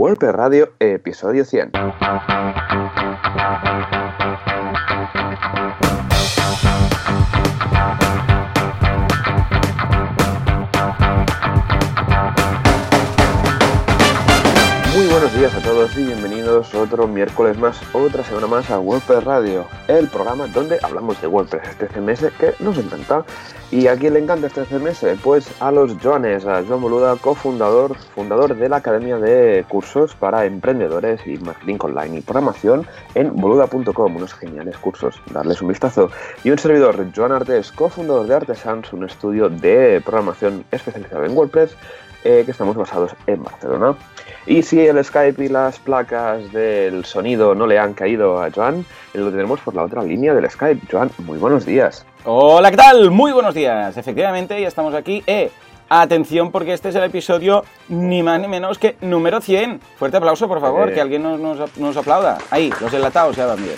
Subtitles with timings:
[0.00, 1.72] WordPress Radio, episodio 100.
[14.94, 19.24] Muy buenos días a todos y bienvenidos otro miércoles más, otra semana más a WordPress
[19.24, 23.24] Radio, el programa donde hablamos de WordPress, este CMS que nos encanta.
[23.70, 25.04] ¿Y a quién le encanta este CMS?
[25.22, 30.44] Pues a los Joanes, a Joan Boluda, cofundador fundador de la Academia de Cursos para
[30.44, 36.10] Emprendedores y Marketing Online y Programación en boluda.com, unos geniales cursos, darles un vistazo.
[36.42, 41.76] Y un servidor, Joan Artes, cofundador de Artesans, un estudio de programación especializado en WordPress,
[42.24, 43.94] eh, que estamos basados en Barcelona.
[44.46, 48.84] Y si el Skype y las placas del sonido no le han caído a Joan,
[49.14, 50.86] lo tenemos por la otra línea del Skype.
[50.90, 52.06] Joan, muy buenos días.
[52.24, 53.10] Hola, ¿qué tal?
[53.10, 53.96] Muy buenos días.
[53.96, 55.22] Efectivamente, ya estamos aquí.
[55.26, 55.50] Eh,
[55.88, 59.80] atención porque este es el episodio ni más ni menos que número 100.
[59.98, 60.94] Fuerte aplauso, por favor, Eh.
[60.94, 62.38] que alguien nos, nos- nos aplauda.
[62.50, 63.76] Ahí, los enlatados ya van bien.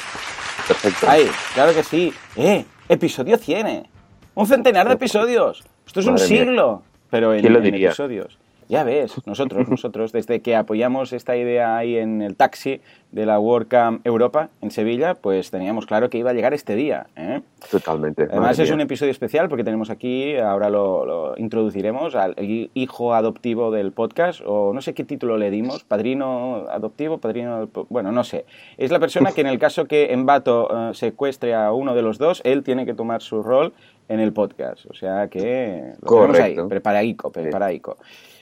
[0.69, 1.07] Perfecto.
[1.11, 2.13] Ahí, claro que sí.
[2.37, 3.67] Eh, episodio 100.
[3.67, 3.91] eh.
[4.35, 5.65] Un centenar de episodios.
[5.87, 6.79] Esto es un Madre mía.
[7.13, 7.89] Pero en, ¿Quién lo en diría?
[7.89, 8.39] episodios.
[8.69, 13.39] Ya ves, nosotros, nosotros, desde que apoyamos esta idea ahí en el taxi de la
[13.39, 17.07] WordCamp Europa en Sevilla, pues teníamos claro que iba a llegar este día.
[17.17, 17.43] ¿eh?
[17.71, 18.23] Totalmente.
[18.31, 18.85] Además es un mía.
[18.85, 24.73] episodio especial porque tenemos aquí, ahora lo, lo introduciremos, al hijo adoptivo del podcast, o
[24.73, 27.69] no sé qué título le dimos, padrino adoptivo, padrino...
[27.91, 28.47] Bueno, no sé.
[28.79, 32.17] Es la persona que en el caso que Embato eh, secuestre a uno de los
[32.17, 33.75] dos, él tiene que tomar su rol
[34.13, 34.87] en el podcast.
[34.87, 36.69] O sea que lo tenemos ahí, Correcto.
[36.69, 37.97] preparaico, preparaico.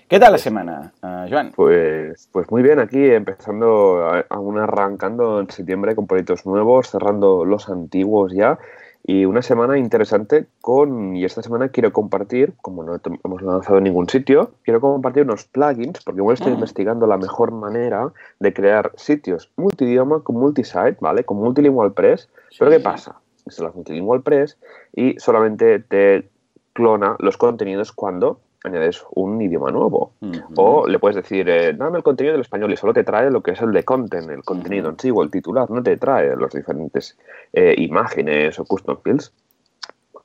[0.09, 1.53] ¿Qué tal la semana, ah, Joan?
[1.55, 7.69] Pues, pues muy bien, aquí empezando, aún arrancando en septiembre con proyectos nuevos, cerrando los
[7.69, 8.59] antiguos ya.
[9.07, 13.85] Y una semana interesante con, y esta semana quiero compartir, como no hemos lanzado en
[13.85, 16.55] ningún sitio, quiero compartir unos plugins, porque igual estoy Mm.
[16.57, 21.25] investigando la mejor manera de crear sitios multidioma con multisite, ¿vale?
[21.25, 22.29] Con multilingual press.
[22.59, 23.15] Pero ¿qué pasa?
[23.51, 24.59] Instalas multilingual press
[24.95, 26.29] y solamente te
[26.73, 30.13] clona los contenidos cuando añades un idioma nuevo.
[30.57, 33.43] O le puedes decir, eh, dame el contenido del español y solo te trae lo
[33.43, 36.37] que es el de content, el contenido en sí o el titular, no te trae
[36.37, 37.19] los diferentes
[37.53, 39.33] eh, imágenes o custom fields.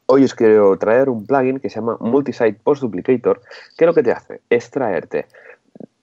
[0.08, 3.42] Hoy os quiero traer un plugin que se llama Multisite Post Duplicator,
[3.78, 5.26] que lo que te hace es traerte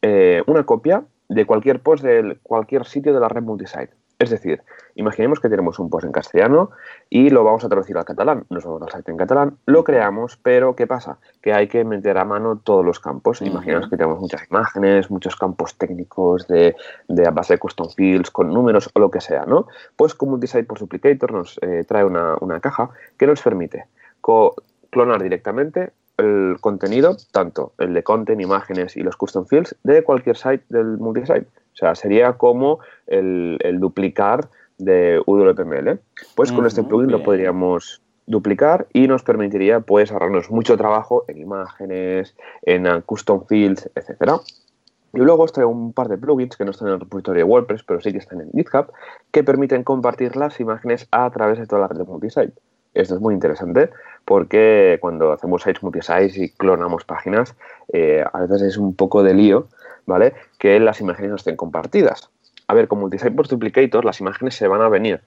[0.01, 3.91] eh, una copia de cualquier post de cualquier sitio de la red multisite.
[4.19, 4.63] Es decir,
[4.95, 6.71] imaginemos que tenemos un post en castellano
[7.11, 8.45] y lo vamos a traducir al catalán.
[8.51, 11.19] Nos vamos al site en catalán, lo creamos, pero ¿qué pasa?
[11.41, 13.43] Que hay que meter a mano todos los campos.
[13.43, 16.77] Imaginemos que tenemos muchas imágenes, muchos campos técnicos de,
[17.09, 19.67] de base de custom fields, con números o lo que sea, ¿no?
[19.97, 23.87] Pues con Multisite Post Duplicator nos eh, trae una, una caja que nos permite
[24.91, 30.37] clonar directamente el contenido, tanto el de content, imágenes y los custom fields, de cualquier
[30.37, 31.47] site del multisite.
[31.73, 34.49] O sea, sería como el, el duplicar
[34.85, 36.01] de WPML.
[36.35, 41.39] Pues con este plugin lo podríamos duplicar y nos permitiría pues ahorrarnos mucho trabajo en
[41.39, 44.41] imágenes, en uh, custom fields, etcétera.
[45.15, 47.51] Y luego os traigo un par de plugins que no están en el repositorio de
[47.51, 48.93] WordPress, pero sí que están en GitHub,
[49.31, 52.55] que permiten compartir las imágenes a través de toda la red de multisite.
[52.95, 53.91] Esto es muy interesante
[54.25, 57.55] porque cuando hacemos sites multisite y clonamos páginas,
[57.93, 59.69] eh, a veces es un poco de lío,
[60.07, 60.35] ¿vale?
[60.59, 62.31] Que las imágenes no estén compartidas.
[62.73, 65.21] A ver, con Multisite Post Duplicator las imágenes se van a venir,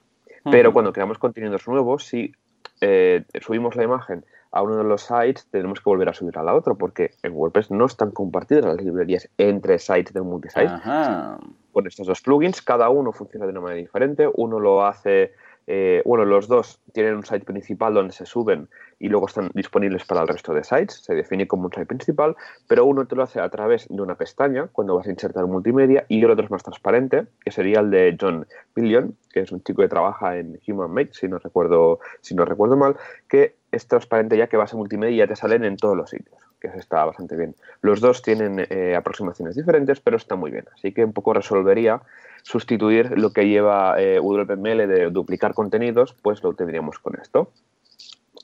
[0.50, 2.32] pero cuando creamos contenidos nuevos, si
[2.80, 6.42] eh, subimos la imagen a uno de los sites, tenemos que volver a subir a
[6.42, 10.66] la otra, porque en WordPress no están compartidas las librerías entre sites del multisite.
[10.66, 11.38] Ajá.
[11.70, 14.28] Con estos dos plugins, cada uno funciona de una manera diferente.
[14.34, 15.34] Uno lo hace,
[15.66, 18.68] eh, bueno, los dos tienen un site principal donde se suben
[18.98, 21.02] y luego están disponibles para el resto de sites.
[21.04, 22.36] Se define como un site principal,
[22.68, 26.06] pero uno te lo hace a través de una pestaña cuando vas a insertar multimedia
[26.08, 29.62] y el otro es más transparente, que sería el de John Pillion, que es un
[29.62, 32.96] chico que trabaja en Human Make, si no recuerdo, si no recuerdo mal,
[33.28, 36.10] que es transparente ya que vas a multimedia y ya te salen en todos los
[36.10, 37.54] sitios, que está bastante bien.
[37.80, 40.64] Los dos tienen eh, aproximaciones diferentes, pero está muy bien.
[40.74, 42.00] Así que un poco resolvería
[42.42, 47.50] sustituir lo que lleva eh, WPML de duplicar contenidos, pues lo tendríamos con esto.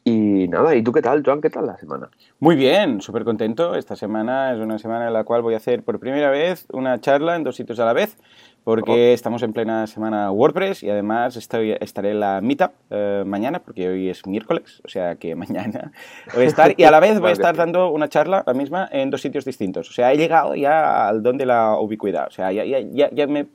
[0.04, 1.40] Y nada, ¿y tú qué tal, Joan?
[1.40, 2.10] ¿Qué tal la semana?
[2.40, 3.76] Muy bien, súper contento.
[3.76, 7.00] Esta semana es una semana en la cual voy a hacer por primera vez una
[7.00, 8.16] charla en dos sitios a la vez,
[8.64, 13.60] porque estamos en plena semana WordPress y además estoy, estaré en la Meetup eh, mañana,
[13.60, 15.92] porque hoy es miércoles, o sea que mañana
[16.34, 18.88] voy a estar y a la vez voy a estar dando una charla, la misma,
[18.92, 19.90] en dos sitios distintos.
[19.90, 22.28] O sea, he llegado ya al don de la ubicuidad.
[22.28, 23.46] O sea, ya, ya, ya, ya me,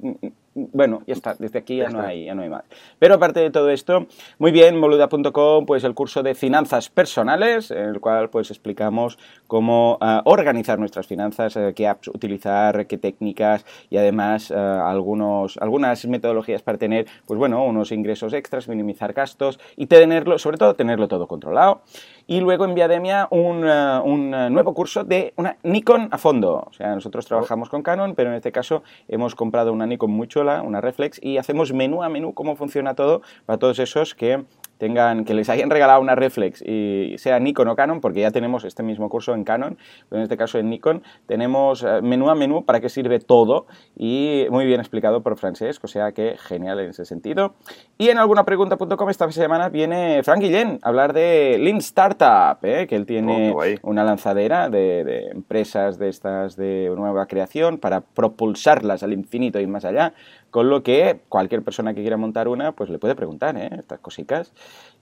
[0.58, 2.64] bueno, ya está, desde aquí ya, no, hay, ya no hay más.
[2.98, 4.08] Pero aparte de todo esto,
[4.40, 9.98] muy bien, boluda.com, pues el curso de finanzas personales, en el cual pues explicamos cómo
[10.02, 16.06] ah, organizar nuestras finanzas, eh, qué apps utilizar, qué técnicas y además ah, algunos, algunas
[16.08, 21.08] metodologías para tener, pues bueno, unos ingresos extras, minimizar gastos y tenerlo, sobre todo tenerlo
[21.08, 21.82] todo controlado.
[22.30, 26.66] Y luego en Viademia un, eh, un, eh, nuevo curso de una Nikon a fondo.
[26.70, 30.28] O sea, nosotros trabajamos con Canon, pero en este caso hemos comprado una Nikon muy
[30.28, 34.44] chula, una Reflex, y hacemos menú a menú cómo funciona todo para todos esos que
[34.78, 38.64] tengan, que les hayan regalado una reflex y sea Nikon o Canon, porque ya tenemos
[38.64, 39.78] este mismo curso en Canon,
[40.10, 43.68] pero en este caso en Nikon, tenemos eh, menú a menú para qué sirve todo
[43.96, 47.56] y muy bien explicado por Francesc, o sea que genial en ese sentido.
[47.98, 52.88] Y en algunapregunta.com esta semana viene Frank Guillén a hablar de Lean Startup, ¿eh?
[52.88, 58.02] que él tiene oh, una lanzadera de, de empresas de estas de nueva creación para
[58.02, 60.14] propulsarlas al infinito y más allá.
[60.52, 63.70] Con lo que cualquier persona que quiera montar una, pues le puede preguntar, ¿eh?
[63.78, 64.54] Estas cositas.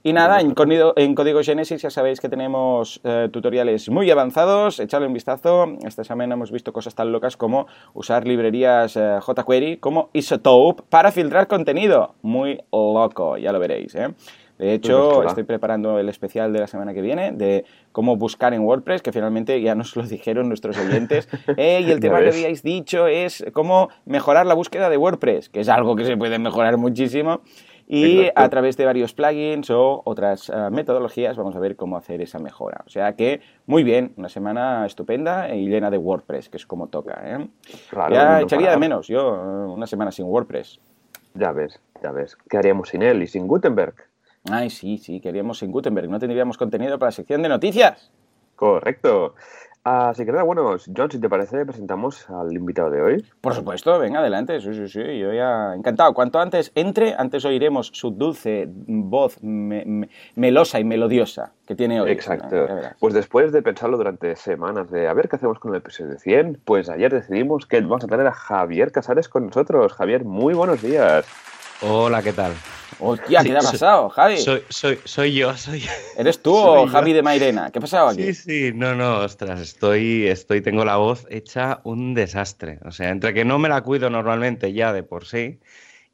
[0.02, 0.54] Y nada, en,
[0.96, 5.66] en Código Genesis ya sabéis que tenemos eh, tutoriales muy avanzados, echadle un vistazo.
[5.84, 11.10] Esta semana hemos visto cosas tan locas como usar librerías eh, jQuery como Isotope para
[11.10, 12.14] filtrar contenido.
[12.22, 14.14] Muy loco, ya lo veréis, ¿eh?
[14.58, 18.62] De hecho, estoy preparando el especial de la semana que viene de cómo buscar en
[18.62, 21.28] WordPress, que finalmente ya nos lo dijeron nuestros oyentes.
[21.56, 25.60] Eh, y el tema que habíais dicho es cómo mejorar la búsqueda de WordPress, que
[25.60, 27.40] es algo que se puede mejorar muchísimo.
[27.86, 32.20] Y a través de varios plugins o otras eh, metodologías vamos a ver cómo hacer
[32.20, 32.82] esa mejora.
[32.84, 36.88] O sea que, muy bien, una semana estupenda y llena de WordPress, que es como
[36.88, 37.20] toca.
[37.24, 37.48] ¿eh?
[38.10, 39.30] ya echaría de menos yo
[39.72, 40.80] una semana sin WordPress.
[41.34, 42.36] Ya ves, ya ves.
[42.48, 43.94] ¿Qué haríamos sin él y sin Gutenberg?
[44.50, 48.10] Ay, sí, sí, queríamos en Gutenberg, no tendríamos contenido para la sección de noticias.
[48.54, 49.34] Correcto.
[49.88, 53.24] Así que nada, bueno, John, si te parece, presentamos al invitado de hoy.
[53.40, 56.12] Por supuesto, venga, adelante, sí, sí, sí, yo ya encantado.
[56.12, 62.10] Cuanto antes entre, antes oiremos su dulce voz melosa y melodiosa que tiene hoy.
[62.10, 62.66] Exacto.
[62.98, 66.18] Pues después de pensarlo durante semanas, de a ver qué hacemos con el episodio de
[66.18, 69.92] 100, pues ayer decidimos que vamos a tener a Javier Casares con nosotros.
[69.92, 71.24] Javier, muy buenos días.
[71.80, 72.54] Hola, ¿qué tal?
[72.98, 74.38] Hostia, ¿qué te ha pasado, Javi?
[74.38, 75.84] Soy, soy, soy yo, soy
[76.16, 77.70] ¿Eres tú o Javi de Mairena?
[77.70, 78.32] ¿Qué ha pasado aquí?
[78.32, 82.78] Sí, sí, no, no, ostras, estoy, estoy, tengo la voz hecha un desastre.
[82.84, 85.60] O sea, entre que no me la cuido normalmente ya de por sí,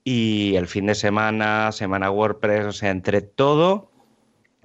[0.05, 3.91] y el fin de semana, semana WordPress, o sea, entre todo,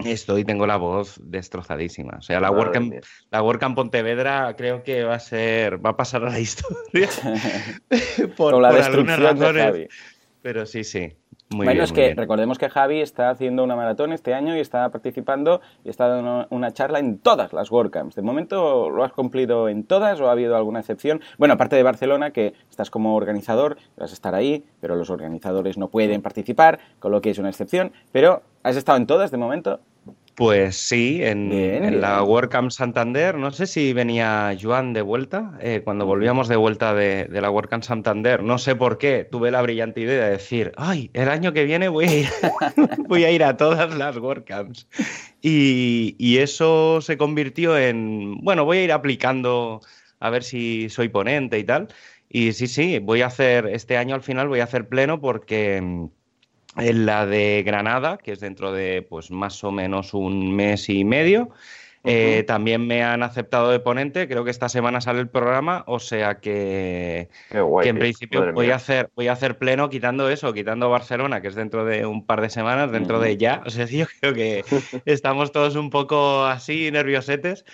[0.04, 2.18] estoy, tengo la voz destrozadísima.
[2.18, 2.96] O sea, la WordCamp,
[3.30, 7.10] la WordCamp Pontevedra creo que va a ser, va a pasar a la historia.
[8.38, 9.88] por, Con la destrucción de Javi.
[10.42, 11.14] Pero sí, sí.
[11.50, 14.90] Muy bueno, es que recordemos que Javi está haciendo una maratón este año y está
[14.90, 18.16] participando y está dando una charla en todas las WordCamps.
[18.16, 21.22] De momento, ¿lo has cumplido en todas o ha habido alguna excepción?
[21.38, 25.78] Bueno, aparte de Barcelona, que estás como organizador, vas a estar ahí, pero los organizadores
[25.78, 27.94] no pueden participar, con lo que es una excepción.
[28.12, 29.80] Pero, ¿has estado en todas de momento?
[30.38, 36.06] Pues sí, en, la WordCamp Santander, no sé si venía Joan de vuelta, eh, cuando
[36.06, 40.26] volvíamos de vuelta de, la WordCamp Santander, no sé por qué, tuve la brillante idea
[40.26, 42.28] de decir, ay, el año que viene voy a ir,
[43.08, 44.88] voy a, ir a todas las WordCamps.
[45.42, 49.82] Y, y eso se convirtió en, bueno, voy a ir aplicando
[50.20, 51.88] a ver si soy ponente y tal.
[52.30, 56.10] Y sí, sí, voy a hacer, este año al final voy a hacer pleno porque
[56.78, 61.04] en la de Granada, que es dentro de pues más o menos un mes y
[61.04, 61.50] medio.
[62.10, 66.00] Eh, también me han aceptado de ponente, creo que esta semana sale el programa, o
[66.00, 71.42] sea que, en principio voy a, hacer, voy a hacer pleno quitando eso, quitando Barcelona,
[71.42, 73.62] que es dentro de un par de semanas, dentro de ya.
[73.66, 74.64] O sea, yo creo que
[75.06, 77.66] estamos todos un poco así nerviosetes,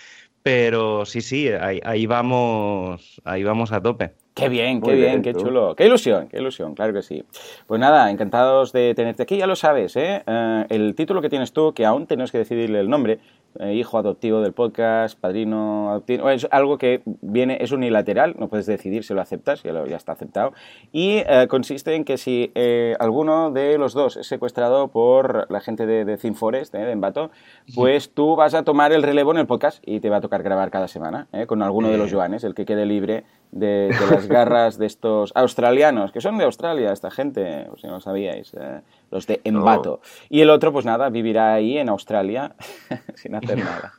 [0.42, 4.14] pero sí, sí, ahí, vamos, ahí vamos a tope.
[4.34, 5.76] Qué bien, qué bien, qué chulo.
[5.76, 7.24] Qué ilusión, qué ilusión, claro que sí.
[7.68, 10.24] Pues nada, encantados de tenerte aquí, ya lo sabes, ¿eh?
[10.26, 13.20] eh el título que tienes tú, que aún tenemos que decidirle el nombre,
[13.58, 18.66] eh, hijo adoptivo del podcast, padrino adoptivo, es algo que viene, es unilateral, no puedes
[18.66, 20.52] decidir si lo aceptas, ya, lo, ya está aceptado,
[20.92, 22.52] y eh, consiste en que si
[22.98, 27.30] alguno de los dos es secuestrado por la gente de, de de Embato,
[27.74, 30.42] pues tú vas a tomar el relevo en el podcast y te va a tocar
[30.42, 34.78] grabar cada semana, con alguno de los Joanes, el que quede libre de, las garras
[34.78, 38.80] de estos australianos, que son de Australia esta gente, si no lo sabíais, eh,
[39.14, 40.00] los de Embato.
[40.28, 42.54] Y el otro, pues nada, vivirá ahí en Australia
[43.14, 43.94] sin hacer nada.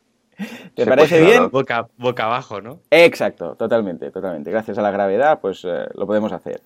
[0.75, 1.49] ¿Te parece bien?
[1.49, 2.79] Boca, boca, abajo, ¿no?
[2.91, 4.51] Exacto, totalmente, totalmente.
[4.51, 6.59] Gracias a la gravedad, pues eh, lo podemos hacer.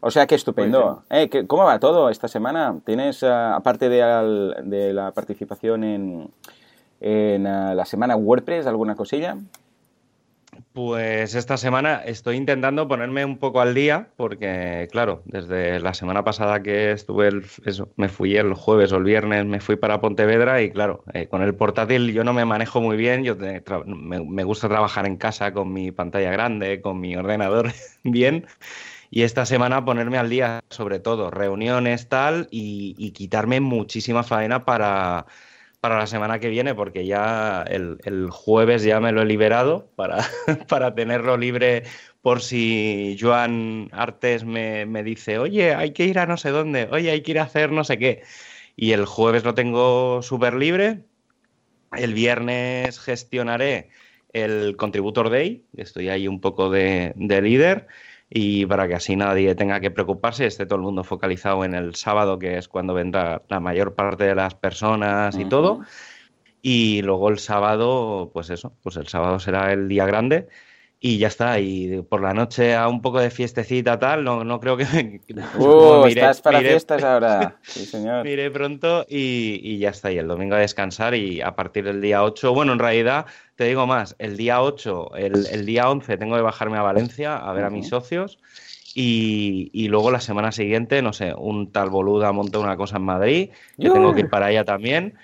[0.00, 1.04] O sea, que estupendo.
[1.08, 2.80] Eh, ¿Cómo va todo esta semana?
[2.84, 6.30] ¿Tienes, aparte de, de, la participación en,
[7.00, 9.36] en la semana WordPress, alguna cosilla?
[10.72, 16.24] Pues esta semana estoy intentando ponerme un poco al día porque, claro, desde la semana
[16.24, 17.30] pasada que estuve,
[17.96, 21.42] me fui el jueves o el viernes, me fui para Pontevedra y, claro, eh, con
[21.42, 25.72] el portátil yo no me manejo muy bien, yo me, gusta trabajar en casa con
[25.72, 27.70] mi pantalla grande, con mi ordenador
[28.02, 28.46] bien
[29.10, 35.26] y esta semana ponerme al día sobre todo, reuniones tal y quitarme muchísima faena para
[35.82, 40.24] para la semana que viene, porque ya el, jueves ya me lo he liberado para,
[40.68, 41.82] para, tenerlo libre
[42.20, 46.88] por si Joan Artes me, me, dice, oye, hay que ir a no sé dónde,
[46.92, 48.22] oye, hay que ir a hacer no sé qué.
[48.76, 51.00] Y el jueves lo tengo súper libre.
[51.96, 53.90] El viernes gestionaré
[54.32, 57.88] el Contributor Day, estoy ahí un poco de, de líder
[58.34, 61.94] y para que así nadie tenga que preocuparse, esté todo el mundo focalizado en el
[61.94, 65.80] sábado, que es cuando vendrá la mayor parte de las personas y todo.
[66.62, 70.48] Y luego el sábado, pues eso, pues el sábado será el día grande
[71.04, 71.58] y ya está.
[71.58, 75.20] Y por la noche a un poco de fiestecita tal, no, no creo que...
[75.58, 77.56] Uh, estás para fiestas ahora.
[77.62, 78.24] Sí, señor.
[78.24, 80.12] Miré pronto y, y, ya está.
[80.12, 83.64] Y el domingo a descansar y a partir del día 8, bueno, en realidad te
[83.64, 87.52] digo más, el día 8, el, el día 11 tengo que bajarme a Valencia a
[87.52, 88.38] ver a mis socios.
[88.94, 93.04] Y, y, luego la semana siguiente, no sé, un tal boluda monta una cosa en
[93.04, 95.14] Madrid, yo tengo que ir para allá también.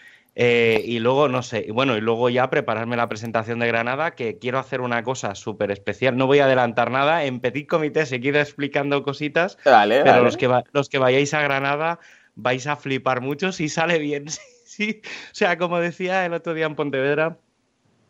[0.40, 4.12] Eh, y luego, no sé, y bueno, y luego ya prepararme la presentación de Granada,
[4.12, 6.16] que quiero hacer una cosa súper especial.
[6.16, 7.24] No voy a adelantar nada.
[7.24, 11.98] En Petit Comité se queda explicando cositas, pero Los, que los que vayáis a Granada
[12.36, 14.26] vais a flipar mucho si sale bien.
[14.64, 15.02] sí.
[15.04, 17.38] O sea, como decía el otro día en Pontevedra,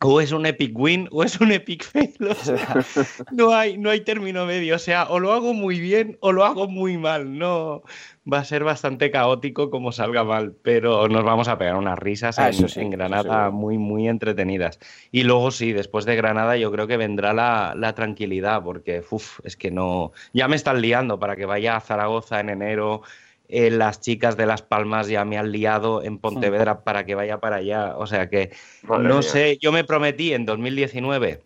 [0.01, 2.15] o es un epic win o es un epic fail.
[3.33, 4.77] no, hay, no hay término medio.
[4.77, 7.39] O sea, o lo hago muy bien o lo hago muy mal.
[7.39, 7.83] No
[8.31, 12.39] va a ser bastante caótico como salga mal, pero nos vamos a pegar unas risas
[12.39, 14.79] ah, en, Granada muy, muy entretenidas.
[15.11, 19.41] Y luego sí, después de Granada yo creo que vendrá la, la tranquilidad, porque uf,
[19.45, 20.13] es que no.
[20.33, 23.03] Ya me están liando para que vaya a Zaragoza en enero
[23.49, 27.41] eh, las chicas de Las Palmas ya me han liado en Pontevedra para que vaya
[27.41, 27.97] para allá.
[27.97, 28.51] O sea que,
[28.87, 31.43] no sé, yo me prometí en 2019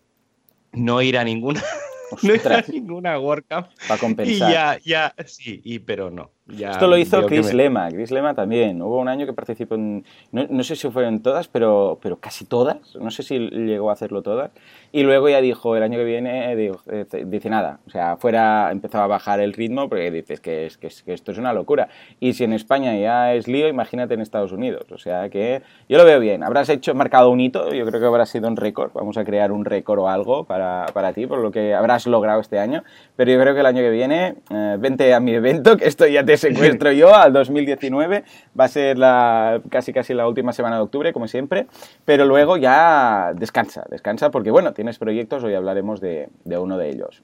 [0.73, 1.63] no ir a ninguna,
[2.23, 3.69] no ir a ninguna WordCamp.
[3.87, 4.51] Para compensar.
[4.51, 6.33] Y ya, ya, sí, y, pero no.
[6.53, 7.89] Esto lo hizo Chris Lema.
[7.91, 8.83] Chris Lema también.
[8.83, 10.05] Hubo un año que participó en.
[10.31, 12.95] No, sé si fueron todas, pero, pero casi todas.
[12.97, 14.51] No sé si llegó a hacerlo todas.
[14.93, 17.81] Y luego ya dijo, el año que viene, eh, dice nada.
[17.87, 21.39] O sea, fuera empezaba a bajar el ritmo porque dices que, es, que, esto es
[21.39, 21.89] una locura.
[22.21, 24.85] Y si en España ya es lío, imagínate en Estados Unidos.
[24.93, 26.43] O sea que yo lo veo bien.
[26.43, 27.73] Habrás hecho, marcado un hito.
[27.73, 28.93] Yo creo que habrá sido un récord.
[28.93, 32.41] Vamos a crear un récord o algo para, para ti, por lo que habrás logrado
[32.41, 32.85] este año.
[33.17, 36.07] Pero yo creo que el año que viene, eh, vente a mi evento, que esto
[36.07, 38.25] ya te secuestro yo al 2019.
[38.59, 41.67] Va a ser la, casi casi la última semana de octubre, como siempre.
[42.05, 47.23] Pero luego ya descansa, descansa porque, bueno, tienes proyectos, hoy hablaremos de, uno de ellos.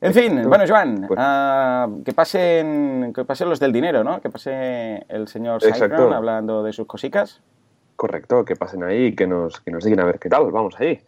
[0.00, 4.20] En fin, bueno, Joan, ah, que, pasen, que pasen los del dinero, ¿no?
[4.20, 7.40] Que pase el señor Cyclone hablando de sus cositas.
[7.94, 10.50] Correcto, que pasen ahí y que nos, que nos digan a ver qué tal.
[10.50, 11.00] Vamos ahí.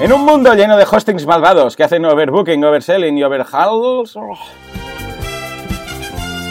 [0.00, 4.18] En un mundo lleno de hostings malvados que hacen overbooking, overselling y overhauls...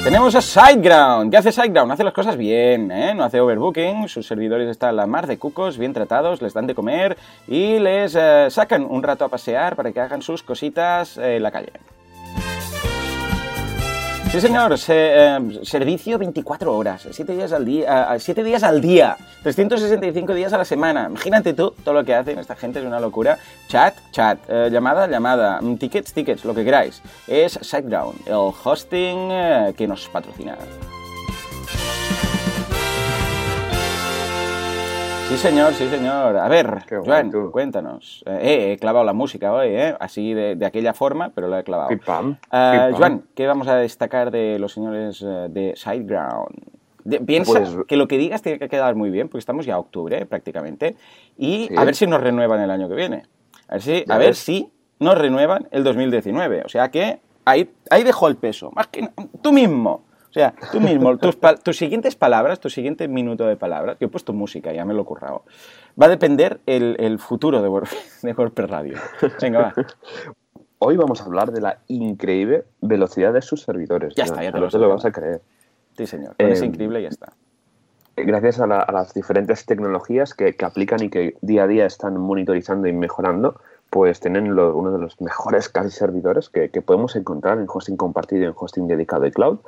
[0.03, 1.31] Tenemos a SiteGround.
[1.31, 1.91] ¿Qué hace SiteGround?
[1.91, 3.15] Hace las cosas bien, ¿eh?
[3.15, 6.67] No hace overbooking, sus servidores están a la mar de cucos, bien tratados, les dan
[6.67, 11.17] de comer y les eh, sacan un rato a pasear para que hagan sus cositas
[11.17, 11.71] en la calle.
[14.31, 14.75] Sí, señor.
[14.89, 20.59] Eh, servicio 24 horas, 7 días al día, 7 días al día, 365 días a
[20.59, 21.07] la semana.
[21.09, 23.39] Imagínate tú todo lo que hacen esta gente, es una locura.
[23.67, 27.01] Chat, chat, eh, llamada, llamada, mm, tickets, tickets, lo que queráis.
[27.27, 30.57] Es SiteGround, el hosting eh, que nos patrocina.
[35.29, 36.37] Sí, señor, sí, señor.
[36.37, 38.23] A ver, Joan, cuéntanos.
[38.25, 39.95] Eh, he clavado la música hoy, ¿eh?
[39.99, 41.91] Así de, aquella forma, pero la he clavado.
[41.91, 46.55] Uh, Joan, ¿qué vamos a destacar de los señores eh, de Sideground?
[47.27, 49.79] piensa pues- que lo que digas tiene que quedar muy bien, porque estamos ya a
[49.79, 50.95] octubre prácticamente,
[51.37, 53.27] y a ver si nos renuevan el año que viene.
[53.67, 56.63] A ver si, a ver si nos renuevan el 2019.
[56.65, 58.71] O sea que ahí, ahí dejo el peso.
[58.71, 59.07] Más que
[59.43, 60.08] tú mismo.
[60.29, 64.31] O sea, tú mismo, tus, siguientes palabras, tu siguiente minuto de palabras, que he puesto
[64.31, 65.43] música, ya me lo he currado,
[65.99, 68.21] va a depender el, el futuro de, WordPress
[68.69, 68.97] Radio.
[69.41, 69.73] Venga, va.
[70.77, 74.13] Hoy vamos a hablar de la increíble velocidad de sus servidores.
[74.15, 75.41] Ya está, ya te lo, lo vas a creer.
[75.97, 76.35] Sí, señor.
[76.37, 77.33] es em, increíble y ya está.
[78.15, 82.87] Gracias a, las diferentes tecnologías que, que, aplican y que día a día están monitorizando
[82.87, 83.59] y mejorando,
[83.89, 88.43] pues tienen uno de los mejores casi servidores que, que, podemos encontrar en hosting compartido
[88.43, 89.59] y en hosting dedicado de cloud.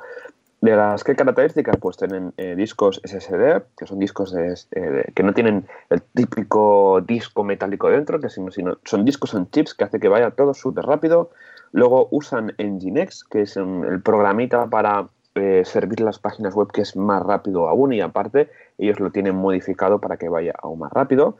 [0.62, 5.66] De las qué características, pues tienen eh, discos SSD, que son discos que no tienen
[5.90, 10.08] el típico disco metálico dentro, que sino, sino son discos en chips que hace que
[10.08, 11.30] vaya todo súper rápido.
[11.72, 16.94] Luego usan Nginx, que es el programita para eh, servir las páginas web que es
[16.94, 21.38] más rápido aún y aparte ellos lo tienen modificado para que vaya aún más rápido.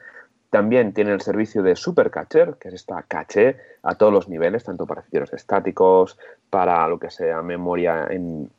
[0.51, 4.85] También tienen el servicio de Supercatcher, que es esta caché a todos los niveles, tanto
[4.85, 6.19] para ficheros estáticos,
[6.51, 8.51] para lo que sea memoria en,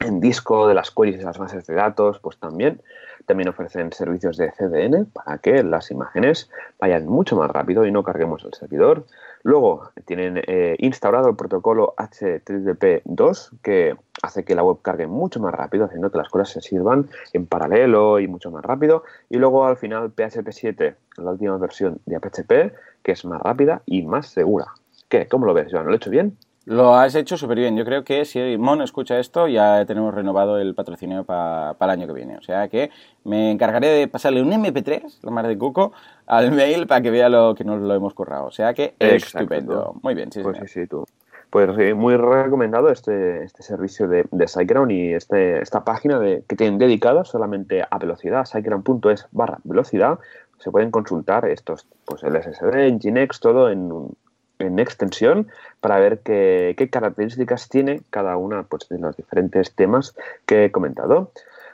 [0.00, 2.80] en disco, de las queries y las bases de datos, pues también.
[3.26, 6.48] También ofrecen servicios de CDN para que las imágenes
[6.78, 9.04] vayan mucho más rápido y no carguemos el servidor.
[9.42, 15.54] Luego tienen eh, instaurado el protocolo HTTP2 que hace que la web cargue mucho más
[15.54, 19.02] rápido, haciendo que las cosas se sirvan en paralelo y mucho más rápido.
[19.28, 23.82] Y luego al final PHP 7, la última versión de PHP, que es más rápida
[23.86, 24.66] y más segura.
[25.08, 25.26] ¿Qué?
[25.26, 25.86] ¿Cómo lo ves, Joan?
[25.86, 26.36] ¿Lo he hecho bien?
[26.66, 27.76] Lo has hecho súper bien.
[27.76, 32.08] Yo creo que si Mon escucha esto, ya tenemos renovado el patrocinio para el año
[32.08, 32.36] que viene.
[32.36, 32.90] O sea que
[33.22, 35.92] me encargaré de pasarle un MP3, la madre de Cuco,
[36.26, 38.46] al mail para que vea lo que nos lo hemos currado.
[38.46, 39.94] O sea que estupendo.
[40.02, 41.06] Muy bien, sí, pues sí, sí, tú.
[41.50, 46.42] Pues sí, muy recomendado este, este servicio de, de SiteGround y este, esta página de,
[46.48, 50.18] que tienen dedicada solamente a velocidad, siteground.es barra velocidad.
[50.58, 54.16] Se pueden consultar estos, pues el SSD, Nginx, todo en un,
[54.58, 55.48] en extensión
[55.80, 60.14] para ver qué, características tiene cada una pues, de los diferentes temas
[60.46, 61.30] que he comentado.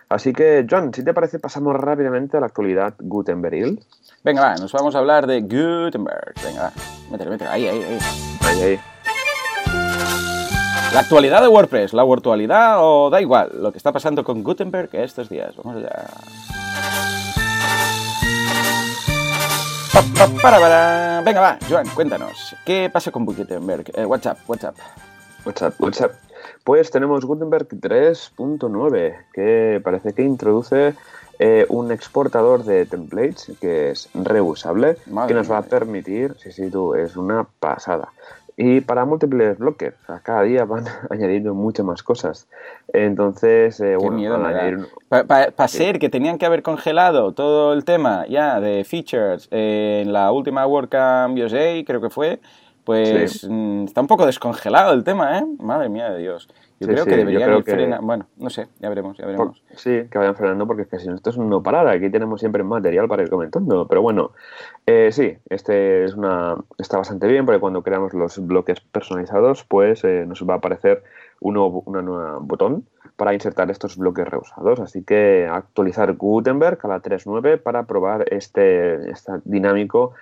[0.08, 3.78] Así que, John, si te parece, pasamos rápidamente a la actualidad Gutenberg.
[4.22, 6.34] Venga, va, nos vamos a hablar de Gutenberg.
[6.44, 6.72] Venga, va,
[7.10, 7.98] métele, métele, ahí, ahí, ahí.
[8.42, 8.80] Ahí, ahí.
[10.92, 14.90] La actualidad de WordPress, la virtualidad o da igual, lo que está pasando con Gutenberg
[14.92, 15.56] estos días.
[15.56, 17.11] Vamos allá.
[20.40, 21.22] Para, para.
[21.22, 22.56] Venga, va, Joan, cuéntanos.
[22.64, 23.84] ¿Qué pasa con Gutenberg?
[23.94, 24.76] Eh, WhatsApp, WhatsApp.
[25.44, 26.12] WhatsApp, WhatsApp.
[26.64, 30.94] Pues tenemos Gutenberg 3.9, que parece que introduce
[31.38, 34.96] eh, un exportador de templates que es reusable,
[35.26, 38.12] que nos va a permitir, sí, sí, tú, es una pasada,
[38.64, 42.46] y para múltiples bloques, cada día van añadiendo muchas más cosas.
[42.92, 44.18] Entonces, eh, bueno,
[45.08, 50.30] Para ser que tenían que haber congelado todo el tema ya de features en la
[50.30, 52.38] última WordCamp USA, creo que fue,
[52.84, 55.44] pues mm, está un poco descongelado el tema, ¿eh?
[55.58, 56.48] Madre mía de Dios.
[56.80, 58.00] Yo creo que deberían frenar.
[58.02, 59.62] Bueno, no sé, ya veremos, ya veremos.
[59.76, 61.86] sí, que vayan frenando porque es que si no, esto es no parar.
[61.86, 63.86] Aquí tenemos siempre material para ir comentando.
[63.86, 64.32] Pero bueno,
[64.86, 70.02] eh, sí, este es una, está bastante bien porque cuando creamos los bloques personalizados, pues
[70.02, 71.04] eh, nos va a aparecer
[71.40, 74.80] uno, una nueva botón para insertar estos bloques reusados.
[74.80, 80.14] Así que actualizar Gutenberg a la 3.9 para probar este, este dinámico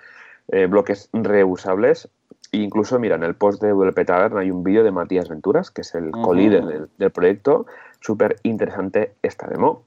[0.49, 2.09] eh, bloques reusables
[2.51, 5.81] incluso, mira, en el post de WP Tavern hay un vídeo de Matías Venturas, que
[5.81, 7.65] es el co-líder del, proyecto.
[7.99, 9.83] Súper interesante esta demo.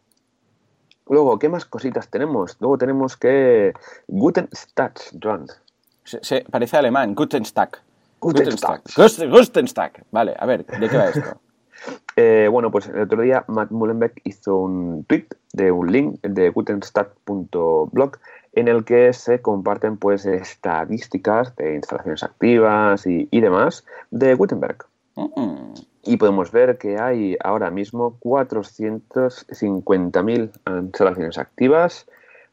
[1.09, 2.57] Luego, ¿qué más cositas tenemos?
[2.61, 3.75] Luego tenemos que
[4.09, 5.47] Gutenstack, John.
[6.05, 7.83] Se, parece alemán, Gutenstack.
[8.21, 8.83] Gutenstack.
[9.29, 10.05] Gutenstack.
[10.11, 11.41] Vale, a ver, ¿de qué va esto?
[12.17, 16.49] Eh, bueno, pues el otro día Matt Mullenbeck hizo un tweet de un link de
[16.49, 18.19] gutenstack.blog
[18.55, 24.85] en el que se comparten pues estadísticas de instalaciones activas y, demás de Gutenberg.
[25.17, 25.73] Mm.
[26.05, 32.07] Y podemos ver que hay ahora mismo 450.000 instalaciones activas,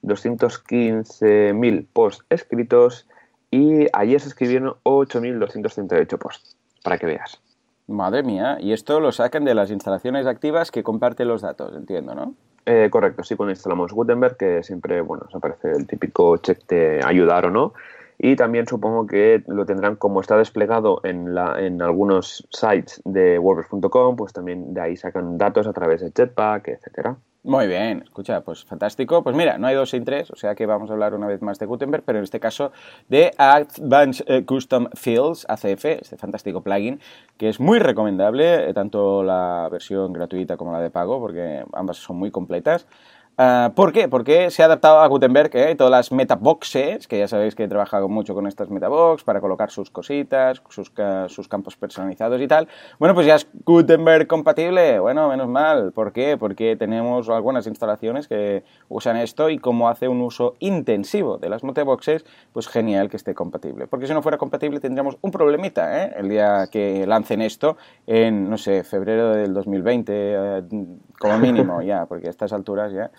[0.04, 3.08] 215.000 posts escritos
[3.52, 7.40] y ayer se escribieron 8.238 posts, para que veas.
[7.88, 12.16] Madre mía, y esto lo sacan de las instalaciones activas que comparten los datos, entiendo,
[12.16, 12.34] ¿no?
[12.65, 17.02] Eh, correcto, sí, cuando instalamos Gutenberg, que siempre, bueno, os aparece el típico check de
[17.04, 17.74] ayudar o no.
[18.19, 23.39] Y también supongo que lo tendrán como está desplegado en, la, en algunos sites de
[23.39, 27.17] WordPress.com, pues también de ahí sacan datos a través de Jetpack, etcétera.
[27.44, 29.24] Muy bien, escucha, pues fantástico.
[29.24, 31.42] Pues mira, no hay dos sin tres, o sea que vamos a hablar una vez
[31.42, 32.72] más de Gutenberg, pero en este caso
[33.10, 37.00] de Advanced eh, Custom Fields, ACF, este fantástico plugin,
[37.38, 41.98] que es muy recomendable, eh, tanto la versión gratuita como la de pago, porque ambas
[41.98, 42.86] son muy completas.
[43.38, 44.08] Ah, ¿Por qué?
[44.08, 45.76] Porque se ha adaptado a Gutenberg ¿eh?
[45.76, 49.72] todas las metaboxes, que ya sabéis que he trabajado mucho con estas metabox para colocar
[49.72, 50.91] sus cositas, sus,
[51.28, 52.67] sus, campos personalizados y tal.
[53.00, 55.00] Bueno, pues ya es Gutenberg compatible.
[55.00, 55.91] Bueno, menos mal.
[55.94, 56.38] ¿Por qué?
[56.38, 61.63] Porque tenemos algunas instalaciones que usan esto y como hace un uso intensivo de las
[61.63, 63.88] metaboxes, pues genial que esté compatible.
[63.88, 66.13] Porque si no fuera compatible tendríamos un problemita ¿eh?
[66.17, 70.63] el día que lancen esto en, no sé, febrero del 2020, eh,
[71.17, 73.10] como mínimo ya, porque a estas alturas ya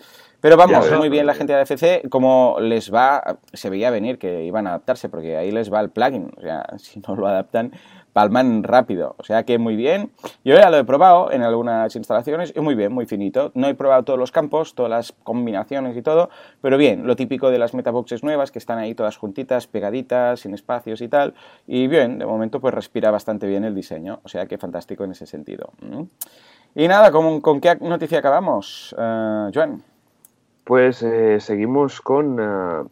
[0.43, 4.43] Pero vamos, muy bien la gente de FC, como les va, se veía venir que
[4.43, 7.71] iban a adaptarse, porque ahí les va el plugin, o sea, si no lo adaptan,
[8.11, 9.15] palman rápido.
[9.19, 10.11] O sea que muy bien.
[10.43, 13.53] Yo ya lo he probado en algunas instalaciones y muy bien, muy finito.
[13.55, 16.29] No he probado todos los campos, todas las combinaciones y todo,
[16.59, 20.53] pero bien, lo típico de las metaboxes nuevas que están ahí todas juntitas, pegaditas, sin
[20.53, 21.35] espacios y tal.
[21.67, 24.19] Y bien, de momento pues respira bastante bien el diseño.
[24.23, 25.71] O sea que fantástico en ese sentido.
[25.79, 26.01] Mm.
[26.75, 29.92] Y nada, ¿con, con qué noticia acabamos, uh, Joan?
[30.63, 32.87] Pues eh, seguimos con uh,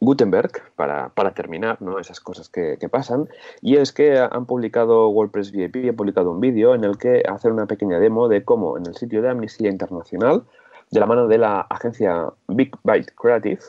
[0.00, 1.98] Gutenberg, para, terminar, ¿no?
[1.98, 3.28] esas cosas que, pasan,
[3.62, 7.52] y es que han publicado WordPress VIP, ha publicado un vídeo en el que hacen
[7.52, 10.44] una pequeña demo de cómo en el sitio de Amnistía Internacional,
[10.90, 13.60] de la mano de la agencia Big Byte Creative,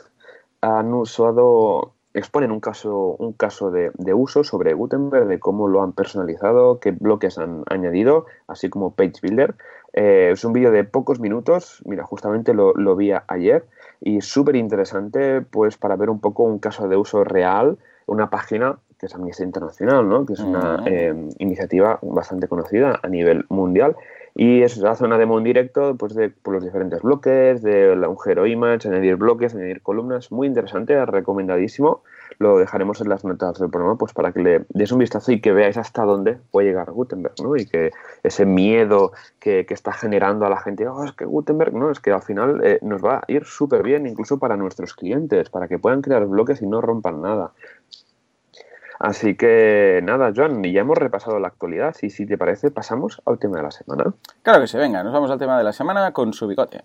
[0.62, 5.94] han usado, exponen un caso, un caso de, uso sobre Gutenberg, de cómo lo han
[5.94, 9.56] personalizado, qué bloques han añadido, así como Page Builder.
[9.96, 13.66] Eh, es un vídeo de pocos minutos, mira, justamente lo, lo vi ayer,
[14.02, 18.78] y súper interesante pues para ver un poco un caso de uso real, una página
[19.00, 20.26] que es Amnistía Internacional, ¿no?
[20.26, 23.96] que es una em, iniciativa bastante conocida a nivel mundial.
[24.38, 28.10] Y eso hace una demo en directo pues, de por los diferentes bloques, de la,
[28.10, 32.04] un Hero Image, añadir bloques, añadir columnas, muy interesante, recomendadísimo
[32.40, 35.42] lo dejaremos en las notas del programa pues para que le des un vistazo y
[35.42, 37.56] que veáis hasta dónde puede llegar Gutenberg, ¿no?
[37.56, 37.92] Y que
[38.24, 42.12] ese miedo que, está generando a la gente, oh, es que Gutenberg, no, es que
[42.12, 45.80] al final eh, nos va a ir súper bien incluso para nuestros clientes, para que
[45.80, 47.52] puedan crear bloques y no rompan nada.
[49.00, 53.40] Así que nada, Joan, ya hemos repasado la actualidad y si te parece pasamos al
[53.40, 54.14] tema de la semana.
[54.42, 56.84] Claro que sí, venga, nos vamos al tema de la semana con su bigote.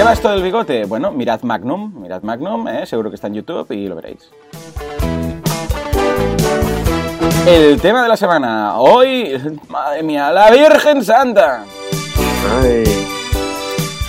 [0.00, 0.86] Qué va esto del bigote?
[0.86, 2.86] Bueno, mirad Magnum, mirad Magnum, ¿eh?
[2.86, 4.30] seguro que está en YouTube y lo veréis.
[7.46, 8.78] El tema de la semana.
[8.78, 11.66] Hoy, madre mía, la Virgen Santa.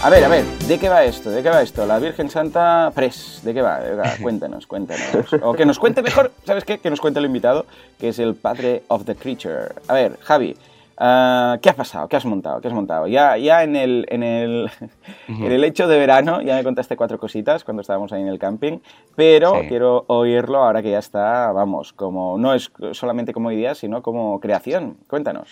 [0.02, 1.30] A ver, a ver, ¿de qué va esto?
[1.30, 1.86] ¿De qué va esto?
[1.86, 3.82] La Virgen Santa Press, ¿de qué va?
[4.22, 5.34] Cuéntanos, cuéntanos.
[5.44, 6.80] O que nos cuente mejor, ¿sabes qué?
[6.80, 7.66] Que nos cuente el invitado,
[8.00, 9.76] que es el padre of the creature.
[9.90, 10.56] A ver, Javi,
[11.04, 12.08] Ah, ¿Qué has pasado?
[12.08, 12.62] ¿Qué has montado?
[12.62, 13.08] ¿Qué has montado?
[13.08, 14.70] Ya, ya en, el, en, el,
[15.28, 18.38] en el hecho de verano ya me contaste cuatro cositas cuando estábamos ahí en el
[18.38, 18.78] camping,
[19.16, 24.04] pero quiero oírlo ahora que ya está, vamos, como no es solamente como idea, sino
[24.04, 24.98] como creación.
[25.08, 25.50] Cuéntanos.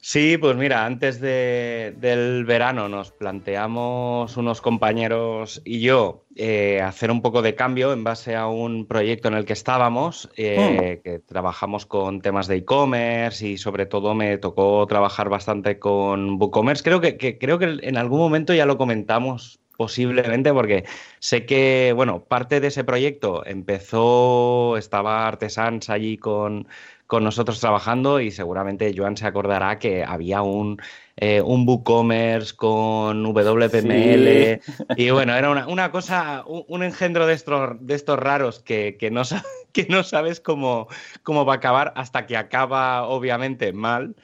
[0.00, 7.20] Sí, pues mira, antes del verano nos planteamos unos compañeros y yo eh, hacer un
[7.20, 11.02] poco de cambio en base a un proyecto en el que estábamos, eh, hmm.
[11.02, 16.84] que trabajamos con temas de e-commerce y sobre todo me tocó trabajar bastante con WooCommerce.
[16.84, 20.84] Creo que, creo que en algún momento ya lo comentamos posiblemente porque
[21.18, 26.68] sé que, bueno, parte de ese proyecto empezó, estaba Artesans allí con
[27.08, 30.78] con nosotros trabajando y seguramente Joan se acordará que había un,
[31.16, 34.60] eh, un WooCommerce con WPML
[34.94, 39.22] y bueno, era una, cosa, un, engendro de estos, de estos raros que, no,
[39.72, 40.86] que no sabes cómo,
[41.22, 44.14] cómo va a acabar hasta que acaba obviamente mal.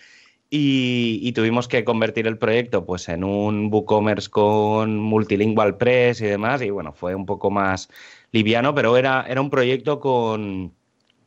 [0.51, 6.63] Y, tuvimos que convertir el proyecto pues, en un WooCommerce con Multilingual Press y demás.
[6.63, 7.89] Y bueno, fue un poco más
[8.31, 10.73] liviano, pero era, era un proyecto con,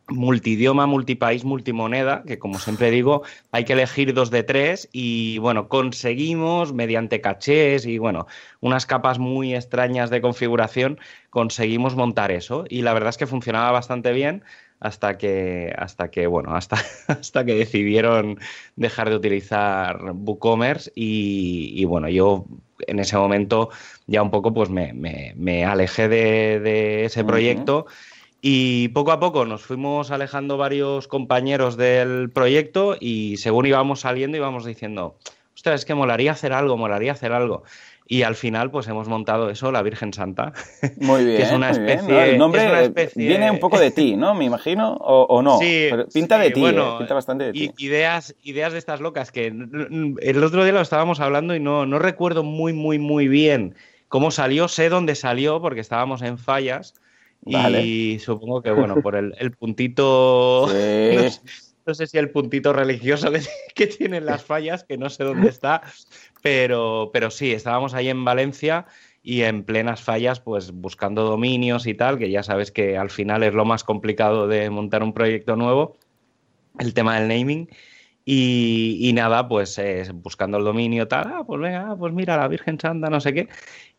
[0.10, 5.67] multidioma, multipaís, multimoneda, que como siempre digo, hay que elegir dos de tres y bueno,
[5.67, 8.28] conseguimos mediante cachés y bueno,
[8.62, 13.72] unas capas muy extrañas de configuración, conseguimos montar eso y la verdad es que funcionaba
[13.72, 14.43] bastante bien
[14.80, 18.39] hasta que hasta que bueno, hasta, hasta que decidieron
[18.76, 22.46] dejar de utilizar WooCommerce y, bueno, yo
[22.86, 23.70] en ese momento
[24.06, 27.88] ya un poco pues me, alejé de, ese proyecto.
[28.41, 34.38] Y poco a poco nos fuimos alejando varios compañeros del proyecto y según íbamos saliendo
[34.38, 35.17] íbamos diciendo,
[35.56, 37.63] ostras, es que molaría hacer algo, molaría hacer algo.
[38.10, 40.54] Y al final, pues hemos montado eso, la Virgen Santa.
[40.97, 41.41] Muy bien.
[41.41, 42.32] es una especie.
[42.32, 44.34] El nombre viene un poco de ti, ¿no?
[44.34, 45.60] Me imagino, o, no.
[45.60, 47.71] Sí, pinta de ti, bueno, eh, pinta bastante de ti.
[47.80, 52.00] Ideas, ideas de estas locas que el otro día lo estábamos hablando y no, no
[52.00, 53.76] recuerdo muy, muy, muy bien
[54.08, 54.69] cómo salió.
[54.69, 56.93] Sé dónde salió porque estábamos en fallas
[57.47, 60.67] y supongo que, bueno, por el, puntito.
[61.88, 63.31] No, sé, si el puntito religioso
[63.75, 65.81] que, tienen las fallas, que no sé dónde está,
[66.41, 68.88] pero, pero sí, estábamos ahí en Valencia
[69.23, 73.41] y en plenas fallas, pues buscando dominios y tal, que ya sabes que al final
[73.43, 75.95] es lo más complicado de montar un proyecto nuevo,
[76.77, 77.69] el tema del naming.
[78.29, 79.79] Y, nada, pues
[80.15, 83.47] buscando el dominio, tal, ah, pues venga, pues mira, la Virgen Santa, no sé qué.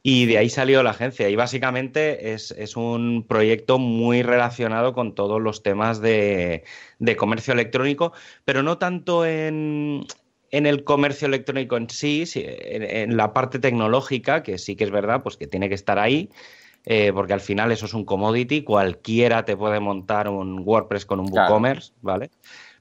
[0.02, 1.28] Y de ahí salió la agencia.
[1.28, 6.64] Y básicamente es, un proyecto muy relacionado con todos los temas de,
[7.16, 8.12] comercio electrónico,
[8.44, 10.06] pero no tanto en,
[10.50, 15.22] en el comercio electrónico en sí, en, la parte tecnológica, que sí que es verdad,
[15.22, 16.30] pues que tiene que estar ahí,
[16.84, 21.20] eh, porque al final eso es un commodity, cualquiera te puede montar un WordPress con
[21.20, 22.30] un WooCommerce, ¿vale?